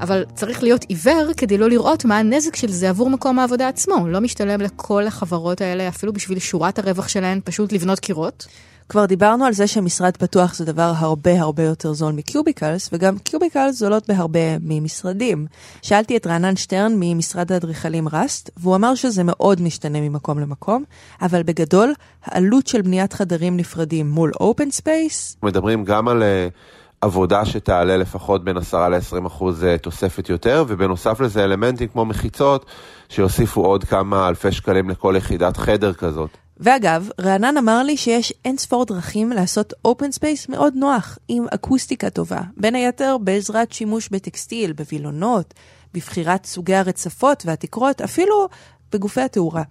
אבל 0.00 0.24
צריך 0.34 0.62
להיות 0.62 0.84
עיוור 0.84 1.30
כדי 1.36 1.58
לא 1.58 1.68
לראות 1.68 2.04
מה 2.04 2.18
הנזק 2.18 2.56
של 2.56 2.70
זה 2.70 2.88
עבור 2.88 3.10
מקום 3.10 3.38
העבודה 3.38 3.68
עצמו. 3.68 4.08
לא 4.08 4.20
משתלם 4.20 4.60
לכל 4.60 5.06
החברות 5.06 5.60
האלה, 5.60 5.88
אפילו 5.88 6.12
בשביל 6.12 6.38
שורת 6.38 6.78
הרווח 6.78 7.08
שלהן, 7.08 7.40
פשוט 7.44 7.72
לבנות 7.72 7.98
קירות. 7.98 8.46
כבר 8.88 9.06
דיברנו 9.06 9.44
על 9.44 9.52
זה 9.52 9.66
שמשרד 9.66 10.16
פתוח 10.16 10.54
זה 10.54 10.64
דבר 10.64 10.92
הרבה 10.96 11.40
הרבה 11.40 11.62
יותר 11.62 11.92
זול 11.92 12.12
מ 12.12 12.20
cubicles, 12.20 12.90
וגם 12.92 13.18
cubicles 13.18 13.78
זולות 13.78 14.08
בהרבה 14.08 14.58
ממשרדים. 14.60 15.46
שאלתי 15.82 16.16
את 16.16 16.26
רענן 16.26 16.56
שטרן 16.56 16.92
ממשרד 16.96 17.52
האדריכלים 17.52 18.08
ראסט, 18.08 18.50
והוא 18.56 18.76
אמר 18.76 18.94
שזה 18.94 19.22
מאוד 19.24 19.62
משתנה 19.62 20.00
ממקום 20.00 20.38
למקום, 20.38 20.84
אבל 21.22 21.42
בגדול, 21.42 21.92
העלות 22.24 22.66
של 22.66 22.82
בניית 22.82 23.12
חדרים 23.12 23.56
נפרדים 23.56 24.10
מול 24.10 24.32
open 24.40 24.70
space... 24.70 25.36
מדברים 25.42 25.84
גם 25.84 26.08
על... 26.08 26.22
אה... 26.22 26.79
עבודה 27.00 27.44
שתעלה 27.44 27.96
לפחות 27.96 28.44
בין 28.44 28.56
10 28.56 28.88
ל-20 28.88 29.26
אחוז 29.26 29.64
אה, 29.64 29.78
תוספת 29.78 30.28
יותר, 30.28 30.64
ובנוסף 30.68 31.20
לזה 31.20 31.44
אלמנטים 31.44 31.88
כמו 31.88 32.04
מחיצות, 32.04 32.66
שיוסיפו 33.08 33.60
עוד 33.66 33.84
כמה 33.84 34.28
אלפי 34.28 34.52
שקלים 34.52 34.90
לכל 34.90 35.14
יחידת 35.18 35.56
חדר 35.56 35.92
כזאת. 35.92 36.30
ואגב, 36.60 37.08
רענן 37.20 37.56
אמר 37.56 37.82
לי 37.82 37.96
שיש 37.96 38.32
אין 38.44 38.56
ספור 38.56 38.84
דרכים 38.84 39.30
לעשות 39.30 39.72
open 39.84 40.12
space 40.12 40.48
מאוד 40.48 40.74
נוח, 40.76 41.18
עם 41.28 41.44
אקוסטיקה 41.54 42.10
טובה, 42.10 42.40
בין 42.56 42.74
היתר 42.74 43.16
בעזרת 43.20 43.72
שימוש 43.72 44.08
בטקסטיל, 44.08 44.72
בווילונות, 44.72 45.54
בבחירת 45.94 46.46
סוגי 46.46 46.74
הרצפות 46.74 47.42
והתקרות, 47.46 48.00
אפילו 48.00 48.48
בגופי 48.92 49.20
התאורה. 49.20 49.62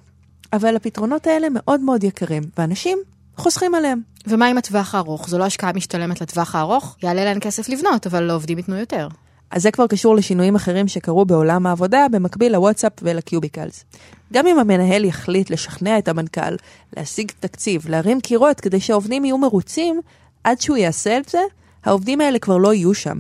אבל 0.53 0.75
הפתרונות 0.75 1.27
האלה 1.27 1.47
מאוד 1.51 1.81
מאוד 1.81 2.03
יקרים, 2.03 2.43
ואנשים 2.57 2.97
חוסכים 3.37 3.75
עליהם. 3.75 4.01
ומה 4.27 4.47
עם 4.47 4.58
הטווח 4.58 4.95
הארוך? 4.95 5.29
זו 5.29 5.38
לא 5.38 5.43
השקעה 5.43 5.73
משתלמת 5.73 6.21
לטווח 6.21 6.55
הארוך? 6.55 6.95
יעלה 7.03 7.25
להם 7.25 7.39
כסף 7.39 7.69
לבנות, 7.69 8.08
אבל 8.08 8.23
לעובדים 8.23 8.58
ייתנו 8.58 8.75
יותר. 8.75 9.08
אז 9.51 9.63
זה 9.63 9.71
כבר 9.71 9.88
קשור 9.88 10.15
לשינויים 10.15 10.55
אחרים 10.55 10.88
שקרו 10.88 11.25
בעולם 11.25 11.67
העבודה 11.67 12.05
במקביל 12.12 12.51
לוואטסאפ 12.53 12.91
ולקיוביקלס. 13.01 13.86
גם 14.34 14.47
אם 14.47 14.60
המנהל 14.60 15.05
יחליט 15.05 15.49
לשכנע 15.49 15.97
את 15.97 16.08
המנכ"ל, 16.08 16.55
להשיג 16.97 17.32
תקציב, 17.39 17.89
להרים 17.89 18.21
קירות 18.21 18.60
כדי 18.60 18.79
שהעובדים 18.79 19.25
יהיו 19.25 19.38
מרוצים, 19.38 20.01
עד 20.43 20.62
שהוא 20.62 20.77
יעשה 20.77 21.17
את 21.17 21.29
זה, 21.29 21.39
העובדים 21.86 22.21
האלה 22.21 22.39
כבר 22.39 22.58
לא 22.58 22.73
יהיו 22.73 22.93
שם. 22.93 23.19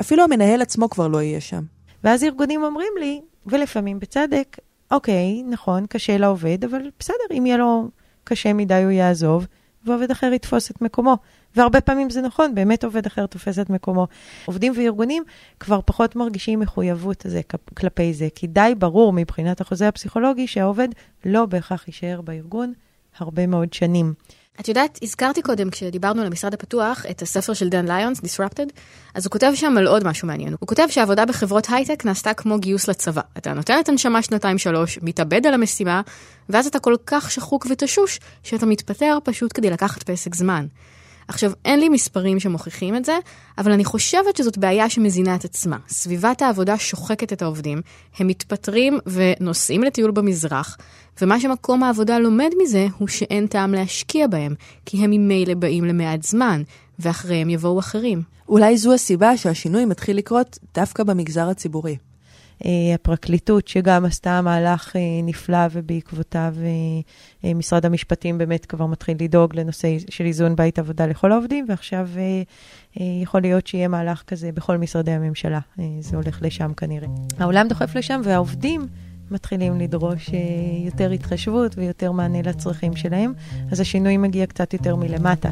אפילו 0.00 0.24
המנהל 0.24 0.62
עצמו 0.62 0.90
כבר 0.90 1.08
לא 1.08 1.22
יהיה 1.22 1.40
שם. 1.40 1.62
ואז 2.04 2.24
ארגונים 2.24 2.62
אומרים 2.62 2.92
לי, 3.00 3.20
ולפעמים 3.46 3.98
בצדק, 3.98 4.56
אוקיי, 4.90 5.42
נכון, 5.42 5.86
קשה 5.86 6.18
לעובד, 6.18 6.64
אבל 6.64 6.90
בסדר, 7.00 7.38
אם 7.38 7.46
יהיה 7.46 7.56
לו 7.56 7.88
קשה 8.24 8.52
מדי 8.52 8.82
הוא 8.82 8.90
יעזוב, 8.90 9.46
ועובד 9.88 10.10
אחר 10.10 10.30
יתפוס 10.32 10.70
את 10.70 10.82
מקומו. 10.82 11.16
והרבה 11.56 11.80
פעמים 11.80 12.10
זה 12.10 12.20
נכון, 12.20 12.54
באמת 12.54 12.84
עובד 12.84 13.06
אחר 13.06 13.26
תופס 13.26 13.58
את 13.58 13.70
מקומו. 13.70 14.06
עובדים 14.44 14.72
וארגונים 14.76 15.22
כבר 15.60 15.80
פחות 15.84 16.16
מרגישים 16.16 16.60
מחויבות 16.60 17.26
הזה 17.26 17.40
כלפי 17.74 18.14
זה, 18.14 18.28
כי 18.34 18.46
די 18.46 18.72
ברור 18.78 19.12
מבחינת 19.12 19.60
החוזה 19.60 19.88
הפסיכולוגי 19.88 20.46
שהעובד 20.46 20.88
לא 21.24 21.46
בהכרח 21.46 21.88
יישאר 21.88 22.20
בארגון 22.20 22.72
הרבה 23.18 23.46
מאוד 23.46 23.72
שנים. 23.72 24.14
את 24.60 24.68
יודעת, 24.68 24.98
הזכרתי 25.02 25.42
קודם, 25.42 25.70
כשדיברנו 25.70 26.20
על 26.20 26.26
המשרד 26.26 26.54
הפתוח, 26.54 27.06
את 27.10 27.22
הספר 27.22 27.52
של 27.52 27.68
דן 27.68 27.88
ליונס, 27.88 28.18
Disrupted, 28.18 28.72
אז 29.14 29.26
הוא 29.26 29.30
כותב 29.30 29.52
שם 29.54 29.74
על 29.78 29.86
עוד 29.86 30.04
משהו 30.04 30.28
מעניין. 30.28 30.52
הוא 30.60 30.68
כותב 30.68 30.86
שהעבודה 30.90 31.26
בחברות 31.26 31.66
הייטק 31.70 32.04
נעשתה 32.04 32.34
כמו 32.34 32.58
גיוס 32.58 32.88
לצבא. 32.88 33.20
אתה 33.38 33.52
נותן 33.52 33.80
את 33.80 33.88
הנשמה 33.88 34.22
שנתיים-שלוש, 34.22 34.98
מתאבד 35.02 35.46
על 35.46 35.54
המשימה, 35.54 36.00
ואז 36.48 36.66
אתה 36.66 36.78
כל 36.78 36.94
כך 37.06 37.30
שחוק 37.30 37.66
ותשוש, 37.70 38.20
שאתה 38.42 38.66
מתפטר 38.66 39.18
פשוט 39.24 39.50
כדי 39.54 39.70
לקחת 39.70 40.02
פסק 40.02 40.34
זמן. 40.34 40.66
עכשיו, 41.28 41.52
אין 41.64 41.80
לי 41.80 41.88
מספרים 41.88 42.40
שמוכיחים 42.40 42.96
את 42.96 43.04
זה, 43.04 43.18
אבל 43.58 43.72
אני 43.72 43.84
חושבת 43.84 44.36
שזאת 44.36 44.58
בעיה 44.58 44.90
שמזינה 44.90 45.34
את 45.34 45.44
עצמה. 45.44 45.76
סביבת 45.88 46.42
העבודה 46.42 46.78
שוחקת 46.78 47.32
את 47.32 47.42
העובדים, 47.42 47.80
הם 48.18 48.26
מתפטרים 48.26 48.98
ונוסעים 49.06 49.82
לטיול 49.82 50.10
במזרח, 50.10 50.76
ומה 51.22 51.40
שמקום 51.40 51.82
העבודה 51.82 52.18
לומד 52.18 52.50
מזה 52.62 52.86
הוא 52.98 53.08
שאין 53.08 53.46
טעם 53.46 53.74
להשקיע 53.74 54.26
בהם, 54.26 54.54
כי 54.86 55.04
הם 55.04 55.10
ממילא 55.10 55.54
באים 55.54 55.84
למעט 55.84 56.22
זמן, 56.22 56.62
ואחריהם 56.98 57.50
יבואו 57.50 57.78
אחרים. 57.78 58.22
אולי 58.48 58.78
זו 58.78 58.94
הסיבה 58.94 59.36
שהשינוי 59.36 59.84
מתחיל 59.84 60.16
לקרות 60.16 60.58
דווקא 60.74 61.02
במגזר 61.02 61.48
הציבורי. 61.48 61.96
אה, 62.66 62.94
הפרקליטות, 62.94 63.68
שגם 63.68 64.04
עשתה 64.04 64.40
מהלך 64.40 64.96
אה, 64.96 65.00
נפלא 65.22 65.66
ובעקבותיו 65.72 66.54
אה, 67.44 67.54
משרד 67.54 67.86
המשפטים 67.86 68.38
באמת 68.38 68.66
כבר 68.66 68.86
מתחיל 68.86 69.16
לדאוג 69.20 69.56
לנושא 69.56 69.88
של 70.08 70.24
איזון 70.24 70.56
בית 70.56 70.78
עבודה 70.78 71.06
לכל 71.06 71.32
העובדים, 71.32 71.66
ועכשיו 71.68 72.08
יכול 72.96 73.40
להיות 73.40 73.66
שיהיה 73.66 73.88
מהלך 73.88 74.22
כזה 74.26 74.52
בכל 74.52 74.76
משרדי 74.76 75.10
הממשלה. 75.10 75.60
זה 76.00 76.16
הולך 76.16 76.38
לשם 76.42 76.72
כנראה. 76.76 77.08
העולם 77.38 77.68
דוחף 77.68 77.96
לשם 77.96 78.20
והעובדים 78.24 78.86
מתחילים 79.30 79.80
לדרוש 79.80 80.30
יותר 80.84 81.10
התחשבות 81.10 81.78
ויותר 81.78 82.12
מענה 82.12 82.42
לצרכים 82.42 82.96
שלהם, 82.96 83.32
אז 83.72 83.80
השינוי 83.80 84.16
מגיע 84.16 84.46
קצת 84.46 84.72
יותר 84.72 84.96
מלמטה. 84.96 85.50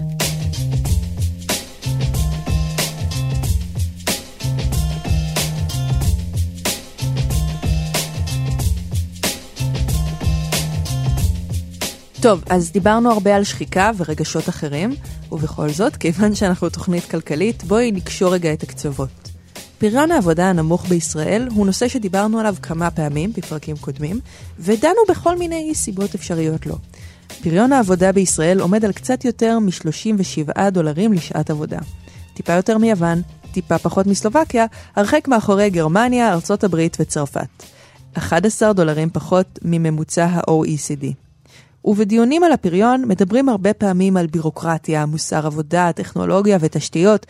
טוב, 12.27 12.45
אז 12.51 12.73
דיברנו 12.73 13.11
הרבה 13.11 13.37
על 13.37 13.45
שחיקה 13.45 13.91
ורגשות 13.97 14.49
אחרים, 14.49 14.95
ובכל 15.33 15.69
זאת, 15.69 15.97
כיוון 15.97 16.35
שאנחנו 16.35 16.69
תוכנית 16.69 17.05
כלכלית, 17.05 17.65
בואי 17.65 17.93
נקשור 17.93 18.33
רגע 18.33 18.53
את 18.53 18.63
הקצוות. 18.63 19.09
פריון 19.79 20.11
העבודה 20.13 20.51
הנמוך 20.51 20.87
בישראל 20.89 21.49
הוא 21.55 21.67
נושא 21.67 21.89
שדיברנו 21.89 22.41
עליו 22.41 22.55
כמה 22.63 22.91
פעמים 22.91 23.33
בפרקים 23.37 23.77
קודמים, 23.77 24.21
ודנו 24.59 25.01
בכל 25.09 25.39
מיני 25.39 25.75
סיבות 25.75 26.15
אפשריות 26.15 26.67
לו. 26.67 26.75
פריון 27.43 27.73
העבודה 27.73 28.13
בישראל 28.13 28.61
עומד 28.61 28.85
על 28.85 28.93
קצת 28.93 29.25
יותר 29.25 29.59
מ-37 29.59 30.71
דולרים 30.71 31.13
לשעת 31.13 31.51
עבודה. 31.51 31.79
טיפה 32.35 32.53
יותר 32.53 32.79
מיוון, 32.79 33.23
טיפה 33.53 33.79
פחות 33.79 34.07
מסלובקיה, 34.07 34.67
הרחק 34.97 35.29
מאחורי 35.29 35.71
גרמניה, 35.71 36.33
ארצות 36.33 36.65
הברית 36.65 36.97
וצרפת. 37.01 37.63
11 38.15 38.73
דולרים 38.73 39.11
פחות 39.11 39.59
מממוצע 39.63 40.25
ה-OECD. 40.25 41.26
ובדיונים 41.87 42.45
על 42.45 42.53
הפריון 42.53 43.05
מדברים 43.09 43.49
הרבה 43.49 43.73
פעמים 43.73 44.17
על 44.17 44.27
בירוקרטיה, 44.27 45.07
מוסר 45.07 45.47
עבודה, 45.47 45.91
טכנולוגיה 45.95 46.59
ותשתיות, 46.61 47.27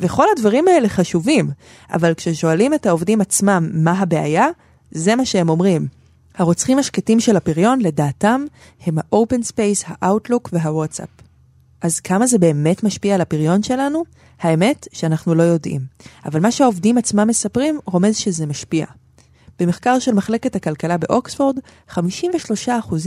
וכל 0.00 0.24
הדברים 0.36 0.68
האלה 0.68 0.88
חשובים, 0.88 1.50
אבל 1.92 2.14
כששואלים 2.14 2.74
את 2.74 2.86
העובדים 2.86 3.20
עצמם 3.20 3.70
מה 3.72 3.92
הבעיה, 3.92 4.46
זה 4.90 5.16
מה 5.16 5.24
שהם 5.24 5.48
אומרים. 5.48 5.86
הרוצחים 6.34 6.78
השקטים 6.78 7.20
של 7.20 7.36
הפריון, 7.36 7.80
לדעתם, 7.80 8.44
הם 8.86 8.98
ה-open 8.98 9.52
space, 9.52 9.90
ה-outlook 9.90 10.48
וה-whatsapp. 10.52 11.22
אז 11.82 12.00
כמה 12.00 12.26
זה 12.26 12.38
באמת 12.38 12.84
משפיע 12.84 13.14
על 13.14 13.20
הפריון 13.20 13.62
שלנו? 13.62 14.04
האמת 14.40 14.88
שאנחנו 14.92 15.34
לא 15.34 15.42
יודעים. 15.42 15.80
אבל 16.24 16.40
מה 16.40 16.50
שהעובדים 16.50 16.98
עצמם 16.98 17.28
מספרים 17.28 17.78
רומז 17.86 18.16
שזה 18.16 18.46
משפיע. 18.46 18.86
במחקר 19.60 19.98
של 19.98 20.14
מחלקת 20.14 20.56
הכלכלה 20.56 20.96
באוקספורד, 20.96 21.58
53% 21.90 21.98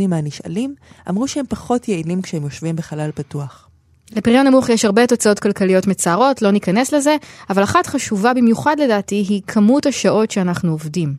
מהנשאלים 0.07 0.75
אמרו 1.09 1.27
שהם 1.27 1.45
פחות 1.49 1.87
יעילים 1.87 2.21
כשהם 2.21 2.43
יושבים 2.43 2.75
בחלל 2.75 3.11
פתוח. 3.15 3.69
לפריון 4.15 4.47
נמוך 4.47 4.69
יש 4.69 4.85
הרבה 4.85 5.07
תוצאות 5.07 5.39
כלכליות 5.39 5.87
מצערות, 5.87 6.41
לא 6.41 6.51
ניכנס 6.51 6.93
לזה, 6.93 7.15
אבל 7.49 7.63
אחת 7.63 7.87
חשובה 7.87 8.33
במיוחד 8.33 8.75
לדעתי 8.79 9.15
היא 9.15 9.41
כמות 9.47 9.85
השעות 9.85 10.31
שאנחנו 10.31 10.71
עובדים. 10.71 11.13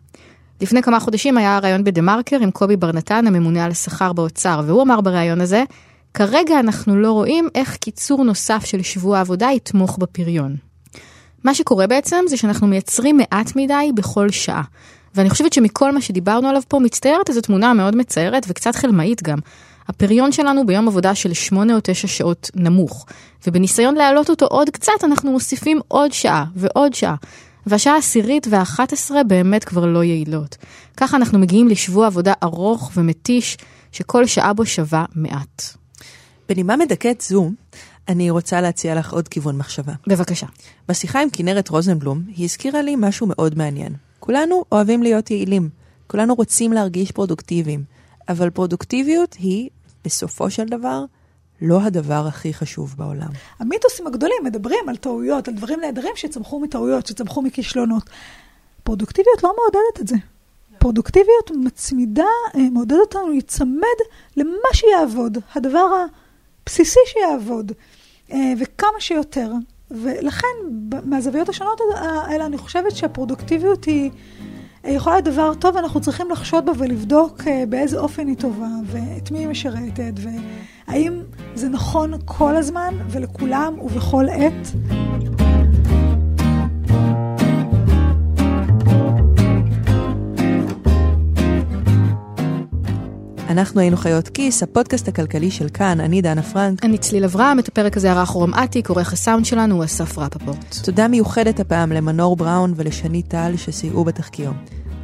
לפני 0.60 0.82
כמה 0.82 1.00
חודשים 1.00 1.38
היה 1.38 1.58
ראיון 1.58 1.84
בדה 1.84 2.02
מרקר 2.02 2.36
עם 2.40 2.50
קובי 2.50 2.76
בר 2.76 2.92
נתן, 2.92 3.26
הממונה 3.26 3.64
על 3.64 3.70
השכר 3.70 4.12
באוצר, 4.12 4.60
והוא 4.66 4.82
אמר 4.82 5.00
בריאיון 5.00 5.40
הזה, 5.40 5.64
כרגע 6.14 6.60
אנחנו 6.60 6.96
לא 6.96 7.12
רואים 7.12 7.48
איך 7.54 7.76
קיצור 7.76 8.24
נוסף 8.24 8.64
של 8.64 8.82
שבוע 8.82 9.18
העבודה 9.18 9.48
יתמוך 9.56 9.98
בפריון. 9.98 10.56
מה 11.44 11.54
שקורה 11.54 11.86
בעצם 11.86 12.24
זה 12.28 12.36
שאנחנו 12.36 12.66
מייצרים 12.66 13.16
מעט 13.16 13.56
מדי 13.56 13.90
בכל 13.94 14.30
שעה. 14.30 14.62
ואני 15.14 15.30
חושבת 15.30 15.52
שמכל 15.52 15.92
מה 15.92 16.00
שדיברנו 16.00 16.48
עליו 16.48 16.62
פה 16.68 16.78
מצטיירת 16.78 17.28
איזו 17.28 17.40
תמונה 17.40 17.74
מאוד 17.74 17.96
מצערת 17.96 18.46
וקצת 18.48 18.74
חלמאית 18.74 19.22
גם. 19.22 19.38
הפריון 19.88 20.32
שלנו 20.32 20.66
ביום 20.66 20.88
עבודה 20.88 21.14
של 21.14 21.32
8 21.32 21.74
או 21.74 21.78
9 21.82 22.08
שעות 22.08 22.50
נמוך, 22.54 23.06
ובניסיון 23.46 23.94
להעלות 23.94 24.30
אותו 24.30 24.46
עוד 24.46 24.70
קצת 24.70 24.92
אנחנו 25.04 25.32
מוסיפים 25.32 25.80
עוד 25.88 26.12
שעה 26.12 26.44
ועוד 26.56 26.94
שעה. 26.94 27.14
והשעה 27.66 27.94
העשירית 27.94 28.46
והאחת 28.50 28.92
עשרה 28.92 29.24
באמת 29.24 29.64
כבר 29.64 29.86
לא 29.86 30.04
יעילות. 30.04 30.56
ככה 30.96 31.16
אנחנו 31.16 31.38
מגיעים 31.38 31.68
לשבוע 31.68 32.06
עבודה 32.06 32.32
ארוך 32.42 32.90
ומתיש, 32.96 33.56
שכל 33.92 34.26
שעה 34.26 34.52
בו 34.52 34.66
שווה 34.66 35.04
מעט. 35.14 35.62
בנימה 36.48 36.76
מדכאת 36.76 37.20
זו, 37.20 37.50
אני 38.08 38.30
רוצה 38.30 38.60
להציע 38.60 38.94
לך 38.94 39.12
עוד 39.12 39.28
כיוון 39.28 39.56
מחשבה. 39.56 39.92
בבקשה. 40.06 40.46
בשיחה 40.88 41.22
עם 41.22 41.28
כנרת 41.32 41.68
רוזנבלום, 41.68 42.22
היא 42.26 42.44
הזכירה 42.44 42.82
לי 42.82 42.94
משהו 42.98 43.26
מאוד 43.26 43.58
מעניין. 43.58 44.03
כולנו 44.24 44.64
אוהבים 44.72 45.02
להיות 45.02 45.30
יעילים, 45.30 45.68
כולנו 46.06 46.34
רוצים 46.34 46.72
להרגיש 46.72 47.12
פרודוקטיביים, 47.12 47.84
אבל 48.28 48.50
פרודוקטיביות 48.50 49.34
היא, 49.34 49.70
בסופו 50.04 50.50
של 50.50 50.64
דבר, 50.64 51.04
לא 51.62 51.82
הדבר 51.82 52.24
הכי 52.28 52.54
חשוב 52.54 52.94
בעולם. 52.98 53.28
המיתוסים 53.58 54.06
הגדולים 54.06 54.36
מדברים 54.44 54.88
על 54.88 54.96
טעויות, 54.96 55.48
על 55.48 55.54
דברים 55.54 55.80
נהדרים 55.80 56.12
שצמחו 56.16 56.60
מטעויות, 56.60 57.06
שצמחו 57.06 57.42
מכישלונות. 57.42 58.10
פרודוקטיביות 58.84 59.42
לא 59.42 59.54
מעודדת 59.56 60.00
את 60.00 60.08
זה. 60.08 60.16
פרודוקטיביות 60.78 61.50
מצמידה, 61.64 62.24
אה, 62.56 62.70
מעודדת 62.70 63.00
אותנו 63.00 63.28
להיצמד 63.28 63.98
למה 64.36 64.68
שיעבוד, 64.72 65.38
הדבר 65.54 65.86
הבסיסי 66.64 67.00
שיעבוד, 67.06 67.72
אה, 68.32 68.52
וכמה 68.58 69.00
שיותר. 69.00 69.52
ולכן, 69.90 70.46
מהזוויות 71.04 71.48
השונות 71.48 71.80
האלה, 71.94 72.46
אני 72.46 72.58
חושבת 72.58 72.96
שהפרודוקטיביות 72.96 73.84
היא 73.84 74.10
יכולה 74.84 75.16
להיות 75.16 75.24
דבר 75.24 75.54
טוב, 75.54 75.76
ואנחנו 75.76 76.00
צריכים 76.00 76.30
לחשוד 76.30 76.66
בה 76.66 76.72
ולבדוק 76.78 77.40
אה, 77.46 77.64
באיזה 77.68 77.98
אופן 77.98 78.26
היא 78.26 78.36
טובה, 78.36 78.68
ואת 78.86 79.30
מי 79.30 79.38
היא 79.38 79.48
משרתת, 79.48 80.12
והאם 80.16 81.12
זה 81.54 81.68
נכון 81.68 82.12
כל 82.24 82.56
הזמן 82.56 82.94
ולכולם 83.10 83.74
ובכל 83.80 84.28
עת. 84.28 84.72
אנחנו 93.54 93.80
היינו 93.80 93.96
חיות 93.96 94.28
כיס, 94.28 94.62
הפודקאסט 94.62 95.08
הכלכלי 95.08 95.50
של 95.50 95.68
כאן, 95.68 96.00
אני 96.00 96.22
דנה 96.22 96.42
פרנק. 96.42 96.84
אני 96.84 96.98
צליל 96.98 97.24
אברהם, 97.24 97.58
את 97.58 97.68
הפרק 97.68 97.96
הזה 97.96 98.10
ערך 98.10 98.28
רום 98.28 98.54
אטיק, 98.54 98.88
עורך 98.88 99.12
הסאונד 99.12 99.44
שלנו 99.44 99.74
הוא 99.74 99.84
אסף 99.84 100.18
רפפורט. 100.18 100.74
תודה 100.84 101.08
מיוחדת 101.08 101.60
הפעם 101.60 101.92
למנור 101.92 102.36
בראון 102.36 102.72
ולשני 102.76 103.22
טל 103.22 103.52
שסייעו 103.56 104.04
בתחקיר. 104.04 104.52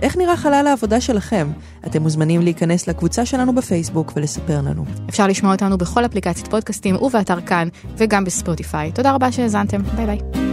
איך 0.02 0.16
נראה 0.16 0.36
חלל 0.36 0.66
העבודה 0.66 1.00
שלכם? 1.00 1.50
אתם 1.86 2.02
מוזמנים 2.02 2.42
להיכנס 2.42 2.88
לקבוצה 2.88 3.26
שלנו 3.26 3.54
בפייסבוק 3.54 4.12
ולספר 4.16 4.60
לנו. 4.60 4.84
אפשר 5.08 5.26
לשמוע 5.26 5.52
אותנו 5.52 5.78
בכל 5.78 6.04
אפליקציית 6.04 6.48
פודקאסטים 6.48 6.96
ובאתר 6.96 7.40
כאן, 7.40 7.68
וגם 7.96 8.24
בספוטיפיי. 8.24 8.92
תודה 8.92 9.12
רבה 9.12 9.32
שהאזנתם, 9.32 9.82
ביי 9.82 10.06
ביי. 10.06 10.49